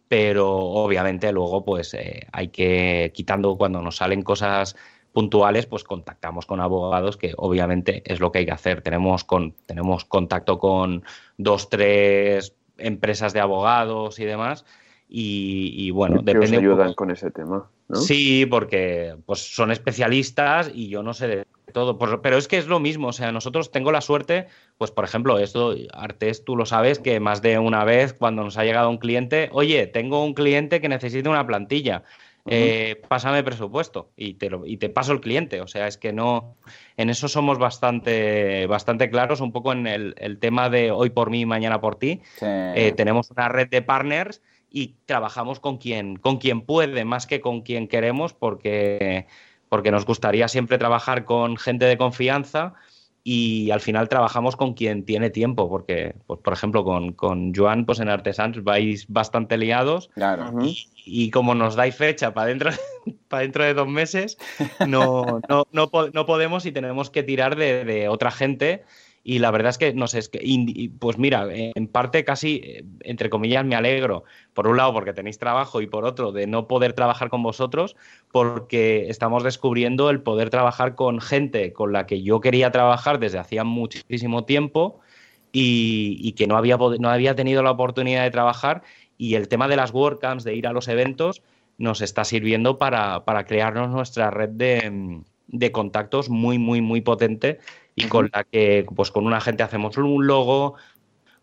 [0.07, 4.75] pero obviamente luego pues eh, hay que, quitando cuando nos salen cosas
[5.11, 8.81] puntuales, pues contactamos con abogados, que obviamente es lo que hay que hacer.
[8.81, 11.03] Tenemos, con, tenemos contacto con
[11.37, 14.65] dos, tres empresas de abogados y demás,
[15.09, 16.57] y, bueno, depende.
[16.57, 17.69] ayudan con ese tema.
[17.93, 21.45] Sí, porque pues son especialistas y yo no sé de
[21.77, 22.21] todo.
[22.21, 23.09] Pero es que es lo mismo.
[23.09, 24.47] O sea, nosotros tengo la suerte,
[24.79, 28.57] pues por ejemplo, esto, Artes, tú lo sabes, que más de una vez cuando nos
[28.57, 32.03] ha llegado un cliente, oye, tengo un cliente que necesita una plantilla.
[32.49, 35.61] Eh, pásame presupuesto y te, y te paso el cliente.
[35.61, 36.55] O sea, es que no.
[36.95, 41.45] En eso somos bastante, bastante claros, un poco en el, tema de hoy por mí,
[41.45, 42.21] mañana por ti.
[42.41, 47.39] Eh, tenemos una red de partners y trabajamos con quien, con quien puede más que
[47.39, 49.27] con quien queremos porque,
[49.69, 52.73] porque nos gustaría siempre trabajar con gente de confianza
[53.23, 57.85] y al final trabajamos con quien tiene tiempo, porque, pues, por ejemplo, con, con Joan,
[57.85, 60.09] pues en Artesans vais bastante liados
[61.05, 62.69] y, como nos dais fecha para dentro,
[63.27, 64.37] para dentro de dos meses,
[64.87, 68.85] no, no, no, no, podemos y tenemos que tirar de, de otra gente
[69.29, 70.39] Y la verdad es que, no sé, es que,
[70.99, 74.23] pues mira, en parte casi, eh, entre comillas, me alegro,
[74.53, 77.97] por un lado porque tenéis trabajo y por otro de no poder trabajar con vosotros,
[78.31, 83.37] porque estamos descubriendo el poder trabajar con gente con la que yo quería trabajar desde
[83.37, 85.01] hacía muchísimo tiempo
[85.51, 88.83] y, que no había, no había tenido la oportunidad de trabajar.
[89.17, 91.41] Y el tema de las WordCamps, de ir a los eventos,
[91.77, 97.59] nos está sirviendo para, para crearnos nuestra red de, de contactos muy, muy, muy potente
[97.97, 100.75] y con la que, pues con una gente hacemos un logo,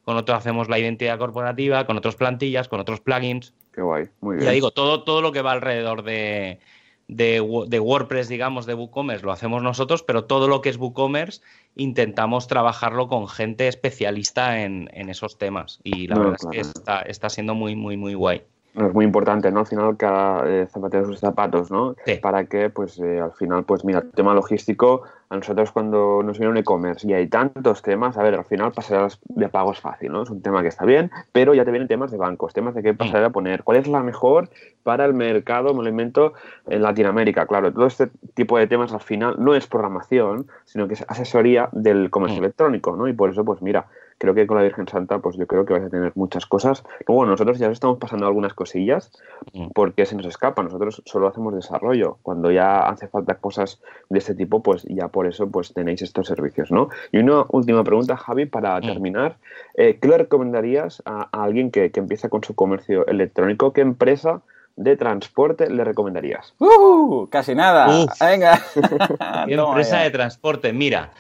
[0.04, 3.52] con otro hacemos la identidad corporativa, con otros plantillas, con otros plugins.
[3.72, 4.46] Qué guay, muy bien.
[4.46, 6.60] Ya digo, todo, todo lo que va alrededor de,
[7.08, 7.40] de,
[7.80, 11.42] WordPress, digamos, de WooCommerce lo hacemos nosotros, pero todo lo que es WooCommerce
[11.74, 15.80] intentamos trabajarlo con gente especialista en, esos temas.
[15.82, 18.44] Y la verdad es que está, está siendo muy, muy, muy guay
[18.74, 19.60] es muy importante, ¿no?
[19.60, 21.94] Al final cada eh, zapatero sus zapatos, ¿no?
[22.20, 25.02] Para que, pues, eh, al final, pues, mira, el tema logístico,
[25.34, 28.72] a nosotros cuando nos viene un e-commerce y hay tantos temas, a ver, al final
[28.72, 30.22] pasarás de pagos fácil, ¿no?
[30.22, 32.82] Es un tema que está bien, pero ya te vienen temas de bancos, temas de
[32.82, 34.48] qué pasar a poner, cuál es la mejor
[34.82, 36.34] para el mercado, me lo invento,
[36.66, 37.46] en Latinoamérica.
[37.46, 41.68] Claro, todo este tipo de temas al final no es programación, sino que es asesoría
[41.72, 43.08] del comercio electrónico, ¿no?
[43.08, 43.86] Y por eso, pues, mira,
[44.18, 46.84] creo que con la Virgen Santa, pues yo creo que vais a tener muchas cosas.
[47.06, 49.10] Luego nosotros ya estamos pasando algunas cosillas
[49.52, 49.68] mm.
[49.74, 50.62] porque se nos escapa.
[50.62, 52.18] Nosotros solo hacemos desarrollo.
[52.22, 56.26] Cuando ya hace falta cosas de este tipo, pues ya por eso pues tenéis estos
[56.26, 56.88] servicios, ¿no?
[57.12, 58.82] Y una última pregunta, Javi, para mm.
[58.82, 59.36] terminar.
[59.74, 63.72] Eh, ¿Qué le recomendarías a, alguien que, que empieza con su comercio electrónico?
[63.72, 64.42] ¿Qué empresa
[64.76, 66.54] de transporte le recomendarías?
[66.58, 67.28] ¡Uh!
[67.30, 68.06] Casi nada.
[68.20, 68.60] Venga.
[69.46, 70.72] ¿Qué empresa de transporte?
[70.72, 71.12] Mira,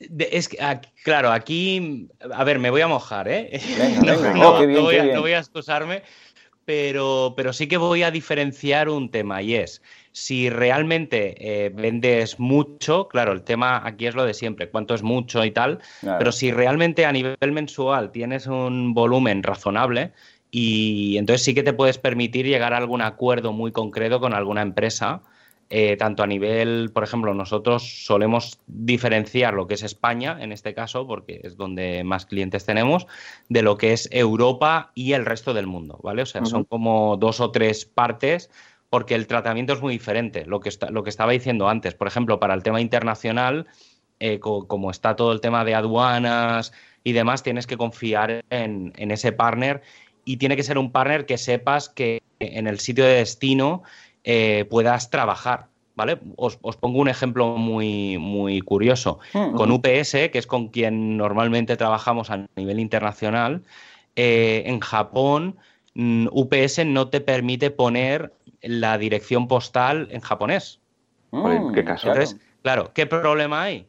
[0.00, 3.60] es que, ah, claro, aquí, a ver, me voy a mojar, ¿eh?
[4.04, 4.52] no,
[5.20, 6.02] voy a, excusarme,
[6.64, 9.82] pero, pero sí que voy a diferenciar un tema y es,
[10.12, 15.02] si realmente eh, vendes mucho, claro, el tema aquí es lo de siempre, cuánto es
[15.02, 20.12] mucho y tal, pero si realmente a nivel mensual tienes un volumen razonable,
[20.50, 24.62] y entonces sí que te puedes permitir llegar a algún acuerdo muy concreto con alguna
[24.62, 25.22] empresa
[25.70, 30.72] eh, tanto a nivel, por ejemplo, nosotros solemos diferenciar lo que es España, en este
[30.72, 33.06] caso, porque es donde más clientes tenemos,
[33.50, 36.22] de lo que es Europa y el resto del mundo, ¿vale?
[36.22, 38.50] O sea, son como dos o tres partes
[38.88, 40.46] porque el tratamiento es muy diferente.
[40.46, 43.66] Lo que, lo que estaba diciendo antes, por ejemplo, para el tema internacional,
[44.20, 46.72] eh, como está todo el tema de aduanas
[47.04, 49.82] y demás, tienes que confiar en, en ese partner
[50.24, 53.82] y tiene que ser un partner que sepas que en el sitio de destino
[54.24, 55.66] eh, puedas trabajar.
[55.94, 56.20] ¿Vale?
[56.36, 59.18] Os, pongo un ejemplo muy, muy curioso.
[59.34, 63.64] Mm, con UPS, que es con quien normalmente trabajamos a nivel internacional,
[64.14, 65.56] eh, en Japón
[65.94, 70.78] mm, UPS no te permite poner la dirección postal en japonés.
[71.32, 72.12] Mm, ¿Qué caso?
[72.62, 73.88] claro, ¿qué problema hay?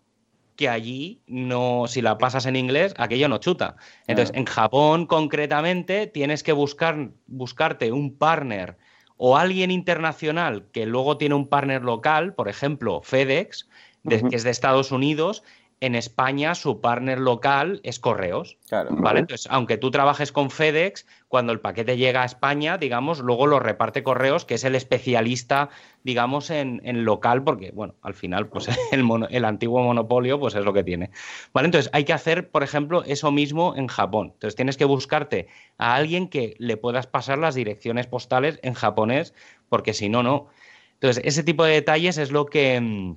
[0.59, 3.77] que allí no, si la pasas en inglés, aquello no chuta.
[4.07, 8.75] Entonces, en Japón concretamente tienes que buscar, buscarte un partner
[9.21, 13.67] o alguien internacional que luego tiene un partner local, por ejemplo, FedEx,
[14.07, 15.43] que es de Estados Unidos,
[15.81, 18.57] en España su partner local es Correos.
[18.69, 19.21] ¿vale?
[19.21, 23.59] Entonces, aunque tú trabajes con FedEx, cuando el paquete llega a España, digamos, luego lo
[23.59, 25.69] reparte Correos, que es el especialista,
[26.03, 30.73] digamos, en, local, porque, bueno, al final, pues el, el, antiguo monopolio, pues es lo
[30.73, 31.11] que tiene.
[31.53, 31.67] ¿Vale?
[31.67, 34.31] Entonces, hay que hacer, por ejemplo, eso mismo en Japón.
[34.33, 39.33] Entonces, tienes que buscarte a alguien que le puedas pasar las direcciones postales en japonés,
[39.69, 40.47] porque si no, no.
[40.95, 43.15] Entonces, ese tipo de detalles es lo que mm,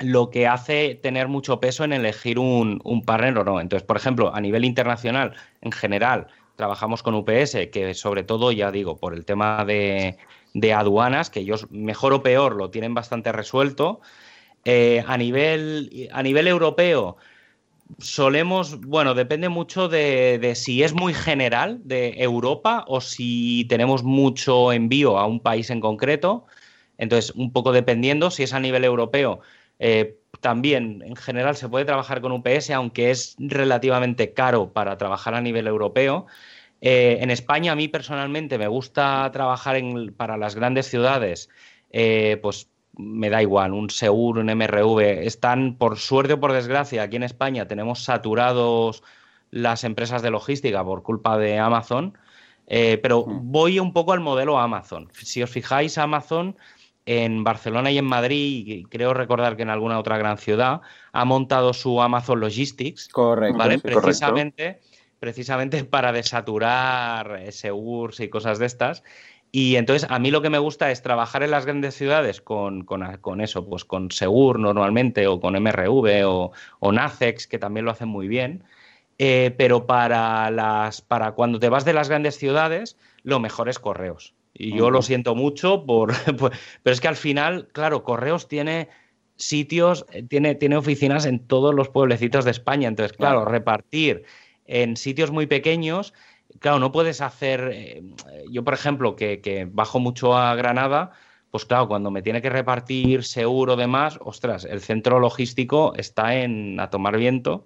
[0.00, 3.60] lo que hace tener mucho peso en elegir un, partner o no.
[3.60, 6.26] Entonces, por ejemplo, a nivel internacional, en general,
[6.56, 10.16] trabajamos con UPS, que sobre todo, ya digo, por el tema de,
[10.74, 14.00] aduanas, que ellos, mejor o peor, lo tienen bastante resuelto.
[14.64, 17.16] Eh, a, nivel, a nivel europeo,
[17.98, 24.02] solemos, bueno, depende mucho de, de, si es muy general de Europa o si tenemos
[24.02, 26.46] mucho envío a un país en concreto.
[26.98, 29.40] Entonces, un poco dependiendo, si es a nivel europeo,
[29.86, 35.34] eh, también, en general, se puede trabajar con UPS, aunque es relativamente caro para trabajar
[35.34, 36.24] a nivel europeo.
[36.80, 39.76] Eh, en España, a mí personalmente me gusta trabajar
[40.16, 41.50] para las grandes ciudades,
[41.90, 45.26] eh, pues me da igual, un Seur, un MRV.
[45.26, 49.02] Están, por suerte o por desgracia, aquí en España tenemos saturados
[49.50, 52.16] las empresas de logística por culpa de Amazon,
[52.66, 55.10] pero voy un poco al modelo Amazon.
[55.12, 56.56] Si os fijáis, Amazon
[57.06, 60.80] en Barcelona y en Madrid, y creo recordar que en alguna otra gran ciudad,
[61.12, 63.08] ha montado su Amazon Logistics.
[63.08, 63.58] Correcto.
[63.58, 63.78] ¿vale?
[63.78, 64.80] Precisamente,
[65.20, 69.02] precisamente para desaturar SEURS y cosas de estas.
[69.52, 72.84] Y entonces a mí lo que me gusta es trabajar en las grandes ciudades con,
[73.40, 76.50] eso, pues con Segur normalmente, o con MRV, o,
[76.80, 78.64] o Nacex, que también lo hacen muy bien.
[79.18, 83.78] Eh, pero para, las, para cuando te vas de las grandes ciudades, lo mejor es
[83.78, 84.34] correos.
[84.54, 88.88] Y yo lo siento mucho, por, pero es que al final, claro, correos tiene
[89.36, 92.88] sitios, eh, tiene, tiene oficinas en todos los pueblecitos de España.
[92.88, 94.24] Entonces, claro, repartir
[94.66, 96.14] en sitios muy pequeños
[96.58, 97.70] claro, no puedes hacer.
[97.72, 98.02] Eh,
[98.50, 101.12] yo, por ejemplo, que, bajo mucho a Granada,
[101.50, 106.80] pues claro, cuando me tiene que repartir seguro demás, ostras, el centro logístico está en
[106.80, 107.64] a tomar viento.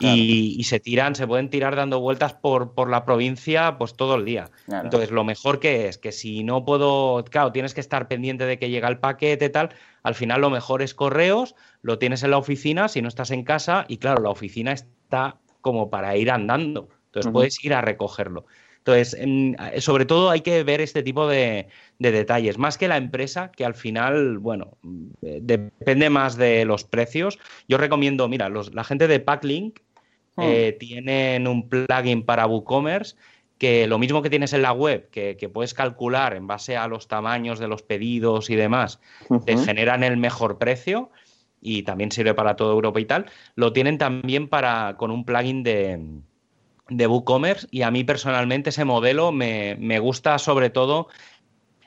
[0.00, 4.24] Y, se tiran, se pueden tirar dando vueltas por, por la provincia pues todo el
[4.24, 4.50] día.
[4.66, 8.58] Entonces, lo mejor que es que si no puedo, claro, tienes que estar pendiente de
[8.58, 9.70] que llega el paquete, tal,
[10.02, 13.44] al final lo mejor es correos, lo tienes en la oficina si no estás en
[13.44, 16.88] casa y claro, la oficina está como para ir andando.
[17.06, 18.46] Entonces puedes ir a recogerlo.
[18.84, 23.64] Entonces, sobre todo hay que ver este tipo de, detalles, más que la empresa, que
[23.64, 24.78] al final, bueno,
[25.22, 27.38] eh, depende más de los precios.
[27.68, 29.80] Yo recomiendo, mira, la gente de Packlink
[30.36, 30.42] hmm.
[30.42, 33.16] eh, tienen un plugin para WooCommerce
[33.58, 37.08] que lo mismo que tienes en la web, que, puedes calcular en base a los
[37.08, 39.00] tamaños de los pedidos y demás,
[39.44, 41.10] te generan el mejor precio
[41.60, 43.26] y también sirve para toda Europa y tal,
[43.56, 46.22] lo tienen también para con un plugin de,
[46.90, 51.08] de WooCommerce y a mí personalmente ese modelo me, gusta sobre todo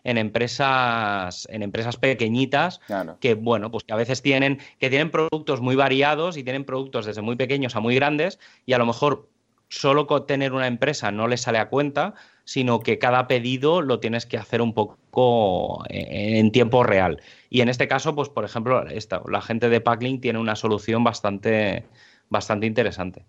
[0.04, 2.80] en empresas en empresas pequeñitas
[3.20, 7.06] que bueno pues que a veces tienen que tienen productos muy variados y tienen productos
[7.06, 9.30] desde muy pequeños a muy grandes y a lo mejor
[9.70, 12.14] solo con tener una empresa no les sale a cuenta
[12.46, 17.22] sino que cada pedido lo tienes que hacer un poco en, tiempo real.
[17.50, 21.04] Y en este caso pues por ejemplo esta, la gente de Packlink tiene una solución
[21.04, 21.86] bastante
[22.30, 23.26] bastante interesante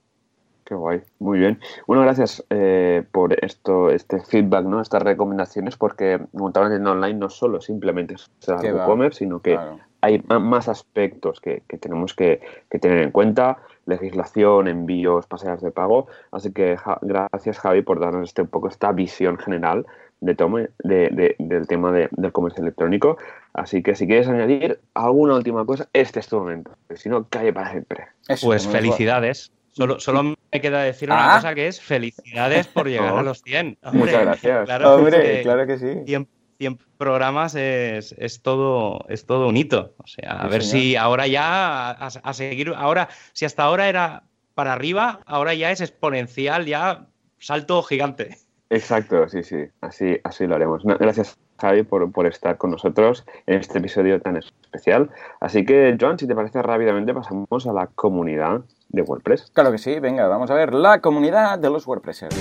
[0.65, 1.61] Qué guay, muy bien.
[1.87, 4.81] Bueno, gracias eh, por esto, este feedback, ¿no?
[4.81, 8.31] Estas recomendaciones, porque montar una tienda online no solo simplemente es
[8.63, 9.59] e-commerce, sino que
[10.05, 12.41] hay más aspectos que, tenemos que,
[12.81, 16.09] tener en cuenta, legislación, envíos, pasadas de pago.
[16.31, 19.87] Así que gracias, Javi, por darnos este un poco esta visión general
[20.21, 23.17] de tome, de, del tema del comercio electrónico.
[23.55, 26.73] Así que si quieres añadir alguna última cosa, este es tu momento.
[26.95, 28.09] Si no, cae para siempre.
[28.43, 29.54] pues felicidades.
[29.75, 31.37] Solo, solo me queda decir una ah.
[31.37, 33.79] cosa que es felicidades por llegar a los 100.
[33.93, 34.67] Muchas gracias.
[34.67, 36.27] Claro, Hombre, claro que sí.
[36.59, 39.97] 100, programas es, todo, es todo un hito.
[39.99, 44.23] O sea, a ver si ahora ya a, seguir, ahora, si hasta ahora era
[44.55, 47.09] para arriba, ahora ya es exponencial, ya
[47.39, 48.39] salto gigante.
[48.75, 50.83] Exacto, sí, sí, así, así lo haremos.
[50.83, 55.11] gracias, Javi, por, por, estar con nosotros en este episodio tan especial.
[55.39, 59.53] Así que, Joan, si te parece rápidamente, pasamos a la comunidad de WordPress.
[59.53, 62.37] Claro que sí, venga, vamos a ver la comunidad de los WordPressers.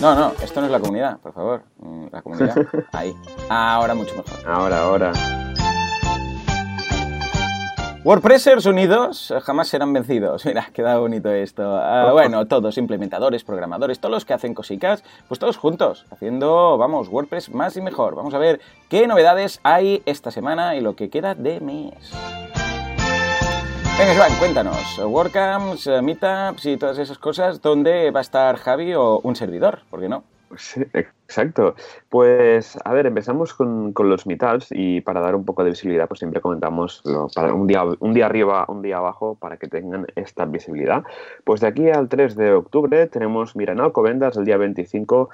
[0.00, 1.62] No, no, esto no es la comunidad, por favor.
[1.78, 2.56] Mm, la comunidad.
[2.92, 3.14] Ahí.
[3.48, 4.48] Ahora mucho mejor.
[4.48, 5.47] Ahora, ahora.
[8.08, 10.42] WordPressers unidos jamás serán vencidos.
[10.46, 11.76] Mira, queda bonito esto.
[11.76, 17.08] Ah, bueno, todos, implementadores, programadores, todos los que hacen cositas, pues todos juntos, haciendo, vamos,
[17.08, 18.14] WordPress más y mejor.
[18.14, 21.92] Vamos a ver qué novedades hay esta semana y lo que queda de mes.
[23.98, 24.98] Venga, Joan, cuéntanos.
[24.98, 29.80] WordCamps, eh, Meetups y todas esas cosas, ¿dónde va a estar Javi o un servidor?
[29.90, 30.24] ¿Por qué no?
[30.56, 31.74] Sí, exacto.
[32.08, 36.20] Pues, a ver, empezamos con, los meetups y para dar un poco de visibilidad, pues
[36.20, 37.02] siempre comentamos
[37.34, 41.04] para un, día, un día arriba, un día abajo, para que tengan esta visibilidad.
[41.44, 45.28] Pues de aquí al 3 de octubre tenemos Miran Alcobendas, el día 25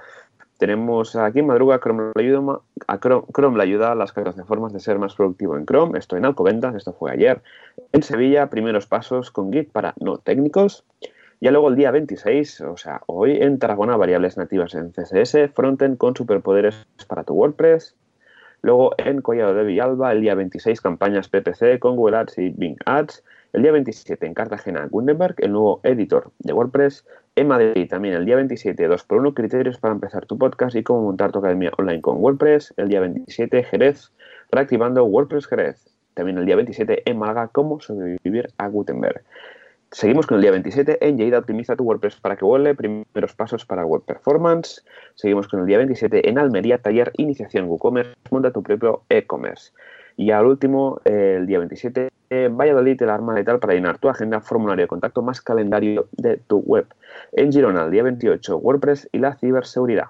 [0.58, 4.72] tenemos aquí en Madruga Chrome le ayuda, a Chrome, le ayuda a las 14 formas
[4.72, 5.98] de ser más productivo en Chrome.
[5.98, 7.42] Estoy en Alcobendas, esto fue ayer.
[7.92, 10.84] En Sevilla, primeros pasos con Git para no técnicos.
[11.44, 15.98] Ya luego el día 26, o sea, hoy en Tarragona, variables nativas en CSS, frontend
[15.98, 17.94] con superpoderes para tu WordPress.
[18.62, 22.78] Luego en Collado de Villalba, el día 26, campañas PPC con Google Ads y Bing
[22.86, 23.22] Ads.
[23.52, 27.04] El día 27 en Cartagena, Gutenberg, el nuevo editor de WordPress.
[27.36, 31.30] En Madrid también el día 27, 2x1 criterios para empezar tu podcast y cómo montar
[31.30, 32.72] tu academia online con WordPress.
[32.78, 34.12] El día 27, Jerez,
[34.50, 35.94] reactivando WordPress Jerez.
[36.14, 39.22] También el día 27 en Málaga, cómo sobrevivir a Gutenberg.
[39.94, 43.64] Seguimos con el día 27 en Lleida optimiza tu WordPress para que vuele, primeros pasos
[43.64, 44.84] para web performance.
[45.14, 49.70] Seguimos con el día 27 en Almería, taller iniciación WooCommerce, monta tu propio e-commerce.
[50.16, 54.82] Y al último, el día 27, Valladolid, el arma letal para llenar tu agenda, formulario
[54.82, 56.86] de contacto más calendario de tu web.
[57.30, 60.06] En Girona, el día 28, WordPress y la ciberseguridad.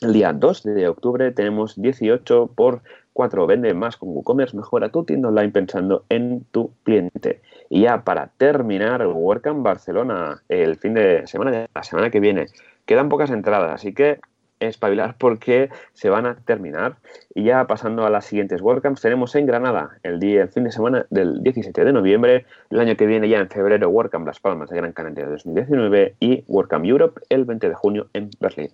[0.00, 2.82] El día 2 de octubre tenemos 18 por
[3.18, 7.42] 4 vende más con WooCommerce, mejora tu tienda online pensando en tu cliente.
[7.68, 12.46] Y ya para terminar, WordCamp Barcelona, el fin de semana, la semana que viene.
[12.86, 14.20] Quedan pocas entradas, así que
[14.60, 16.98] espabilar porque se van a terminar.
[17.34, 20.70] Y ya pasando a las siguientes WordCamps, tenemos en Granada el día, el fin de
[20.70, 24.70] semana del 17 de noviembre, el año que viene ya en febrero WordCamp Las Palmas
[24.70, 28.70] de Gran Canaria de 2019 y WordCamp Europe el 20 de junio en Berlín.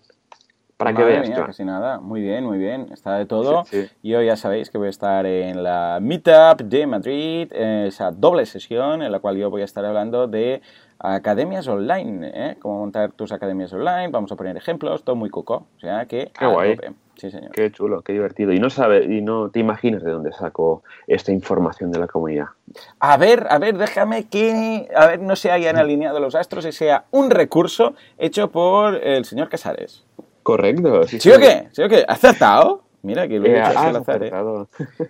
[0.77, 1.31] Para que veas.
[1.31, 2.01] casi nada.
[2.01, 2.89] Muy bien, muy bien.
[2.93, 3.65] Está de todo.
[4.03, 9.03] Yo ya sabéis que voy a estar en la Meetup de Madrid, esa doble sesión
[9.03, 10.63] en la cual yo voy a estar hablando de
[10.99, 12.57] academias online, ¿eh?
[12.61, 15.67] Cómo montar tus academias online, vamos a poner ejemplos, todo muy coco.
[15.77, 16.33] O sea que...
[16.39, 16.77] Qué guay.
[17.17, 17.53] Sí, señor.
[17.53, 18.53] Qué chulo, qué divertido.
[18.53, 22.47] Y no sabe, y no te imaginas de dónde saco esta información de la comunidad.
[22.99, 26.73] A ver, a ver, déjame que, a ver, no se hayan alineado los astros y
[26.73, 30.05] sea un recurso hecho por el señor Casares.
[30.45, 31.09] Correcto.
[31.09, 31.69] Sí, o qué?
[31.73, 32.05] ¿Sí o qué?
[32.07, 32.83] ¿Acertado?
[33.03, 34.31] Mira, que lo he hecho al azar, ¿eh?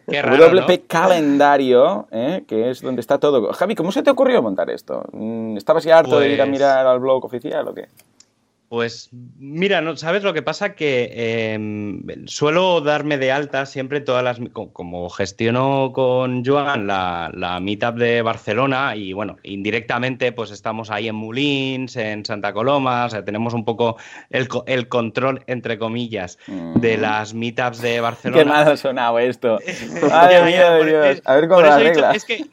[0.09, 2.45] Qué raro, WP Calendario, ¿eh?
[2.49, 3.53] que es donde está todo.
[3.53, 5.05] Javi, ¿cómo se te ocurrió montar esto?
[5.12, 7.87] Mm, ¿Estabas ya harto de ir a pues mirar al blog oficial o qué?
[8.75, 9.09] Pues
[9.39, 9.97] mira, ¿no?
[9.97, 10.75] ¿sabes lo que pasa?
[10.75, 14.41] Que em, suelo darme de alta siempre todas las...
[14.53, 21.07] Como gestiono con Joan la, la, Meetup de Barcelona y bueno, indirectamente pues estamos ahí
[21.07, 23.97] en Mulins, en Santa Coloma, o sea, tenemos un poco
[24.31, 28.43] el, el control, entre comillas, de las Meetups de Barcelona.
[28.43, 29.61] Qué mal ha sonado esto.
[30.11, 31.22] Ay, Dios.
[31.25, 32.16] A ver cómo lo arreglas.
[32.16, 32.45] es que,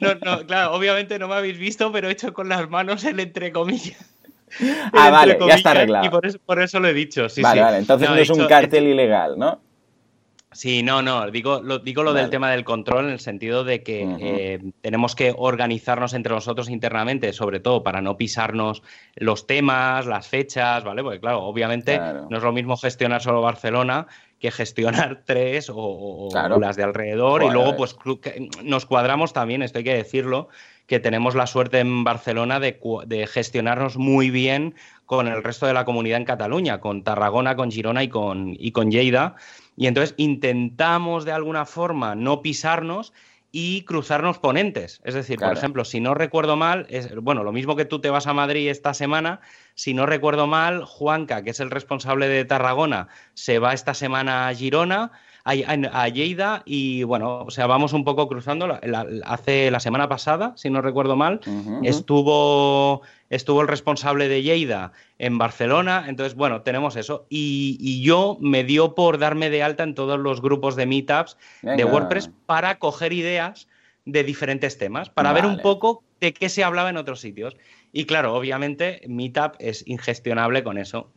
[0.46, 4.11] claro, obviamente no me habéis visto, pero he hecho con las manos el entre comillas.
[4.92, 6.06] ah, vale, ya está arreglado.
[6.06, 9.38] Y por eso, lo he dicho, sí, vale, Vale, entonces no, es un cartel ilegal,
[9.38, 9.60] ¿no?
[10.52, 13.82] Sí, no, no, digo lo, digo lo del tema del control en el sentido de
[13.82, 18.82] que eh, tenemos que organizarnos entre nosotros internamente, sobre todo para no pisarnos
[19.14, 21.02] los temas, las fechas, ¿vale?
[21.02, 24.06] Porque claro, obviamente no es lo mismo gestionar solo Barcelona
[24.38, 26.28] que gestionar tres o,
[26.60, 27.96] las de alrededor y luego pues
[28.62, 30.48] nos cuadramos también, esto hay que decirlo,
[30.86, 34.74] que tenemos la suerte en Barcelona de, gestionarnos muy bien
[35.06, 38.72] con el resto de la comunidad en Cataluña, con Tarragona, con Girona y con, y
[38.72, 39.36] con Lleida.
[39.76, 43.12] Y entonces intentamos de alguna forma no pisarnos
[43.52, 45.00] y cruzarnos ponentes.
[45.04, 48.08] Es decir, por ejemplo, si no recuerdo mal, es, bueno, lo mismo que tú te
[48.08, 49.40] vas a Madrid esta semana,
[49.74, 54.48] si no recuerdo mal, Juanca, que es el responsable de Tarragona, se va esta semana
[54.48, 55.12] a Girona
[55.44, 58.78] a, Lleida y bueno, o sea, vamos un poco cruzando.
[59.24, 61.40] hace la semana pasada, si no recuerdo mal,
[61.82, 67.26] estuvo, estuvo el responsable de Lleida en Barcelona, entonces bueno, tenemos eso.
[67.30, 71.84] Y, yo me dio por darme de alta en todos los grupos de meetups de
[71.84, 73.68] WordPress para coger ideas
[74.04, 77.56] de diferentes temas, para ver un poco de qué se hablaba en otros sitios.
[77.92, 81.10] Y claro, obviamente Meetup es ingestionable con eso.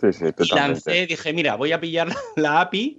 [0.00, 2.98] Sí, sí, y lancé, dije, mira, voy a pillar la API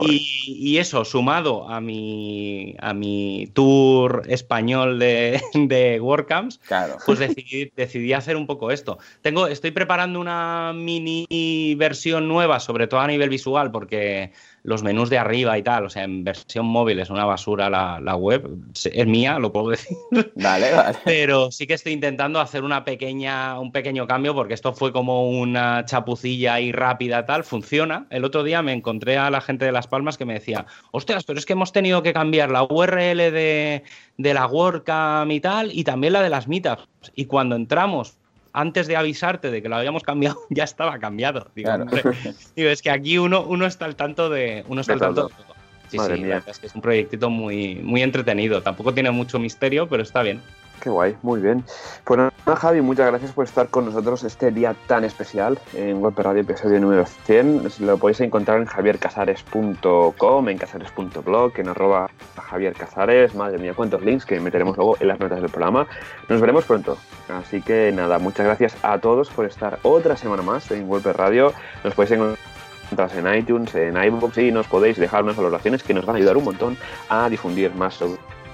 [0.00, 6.60] y, eso, sumado a mi, a mi tour español de, de WordCamps,
[7.06, 8.98] pues decidí, decidí, hacer un poco esto.
[9.22, 14.32] Tengo, estoy preparando una mini versión nueva, sobre todo a nivel visual, porque
[14.64, 17.98] los menús de arriba y tal, o sea, en versión móvil es una basura la,
[18.00, 19.96] la web, es mía, lo puedo decir.
[20.36, 20.98] Vale, vale.
[21.04, 25.28] Pero sí que estoy intentando hacer una pequeña, un pequeño cambio, porque esto fue como
[25.28, 28.06] una chapucilla y rápida tal, funciona.
[28.10, 31.24] El otro día me encontré a la gente de Las Palmas que me decía, ostras,
[31.24, 33.82] pero es que hemos tenido que cambiar la URL de,
[34.18, 36.88] de la WordCamp y tal, y también la de las meetups.
[37.14, 38.16] Y cuando entramos
[38.52, 41.50] antes de avisarte de que lo habíamos cambiado, ya estaba cambiado.
[41.54, 44.64] Digo, es que aquí uno, uno está al tanto de.
[44.68, 45.62] Uno está al tanto de todo.
[45.88, 48.62] Sí, sí, es que es un proyectito muy, muy entretenido.
[48.62, 50.40] Tampoco tiene mucho misterio, pero está bien.
[50.82, 51.62] Qué guay, muy bien.
[52.02, 56.14] Pues nada, Javi, muchas gracias por estar con nosotros este día tan especial en Web
[56.16, 57.68] Radio, episodio número 100.
[57.78, 63.32] Lo podéis encontrar en javiercasares.com, en casares.blog, en arroba Javier Casares.
[63.36, 65.86] Madre mía, cuántos links que meteremos luego en las notas del programa.
[66.28, 66.98] Nos veremos pronto.
[67.28, 71.52] Así que nada, muchas gracias a todos por estar otra semana más en Web Radio.
[71.84, 76.04] Nos podéis encontrar en iTunes, en iBooks y nos podéis dejar unas valoraciones que nos
[76.04, 76.76] van a ayudar un montón
[77.08, 78.02] a difundir más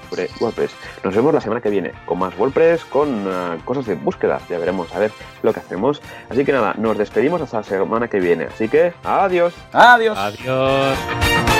[0.08, 0.72] sobre WordPress.
[1.04, 4.40] Nos vemos la semana que viene con más WordPress, con uh, cosas de búsqueda.
[4.48, 6.00] Ya veremos a ver lo que hacemos.
[6.28, 8.44] Así que nada, nos despedimos hasta la semana que viene.
[8.44, 9.54] Así que adiós.
[9.72, 10.18] Adiós.
[10.18, 11.57] Adiós.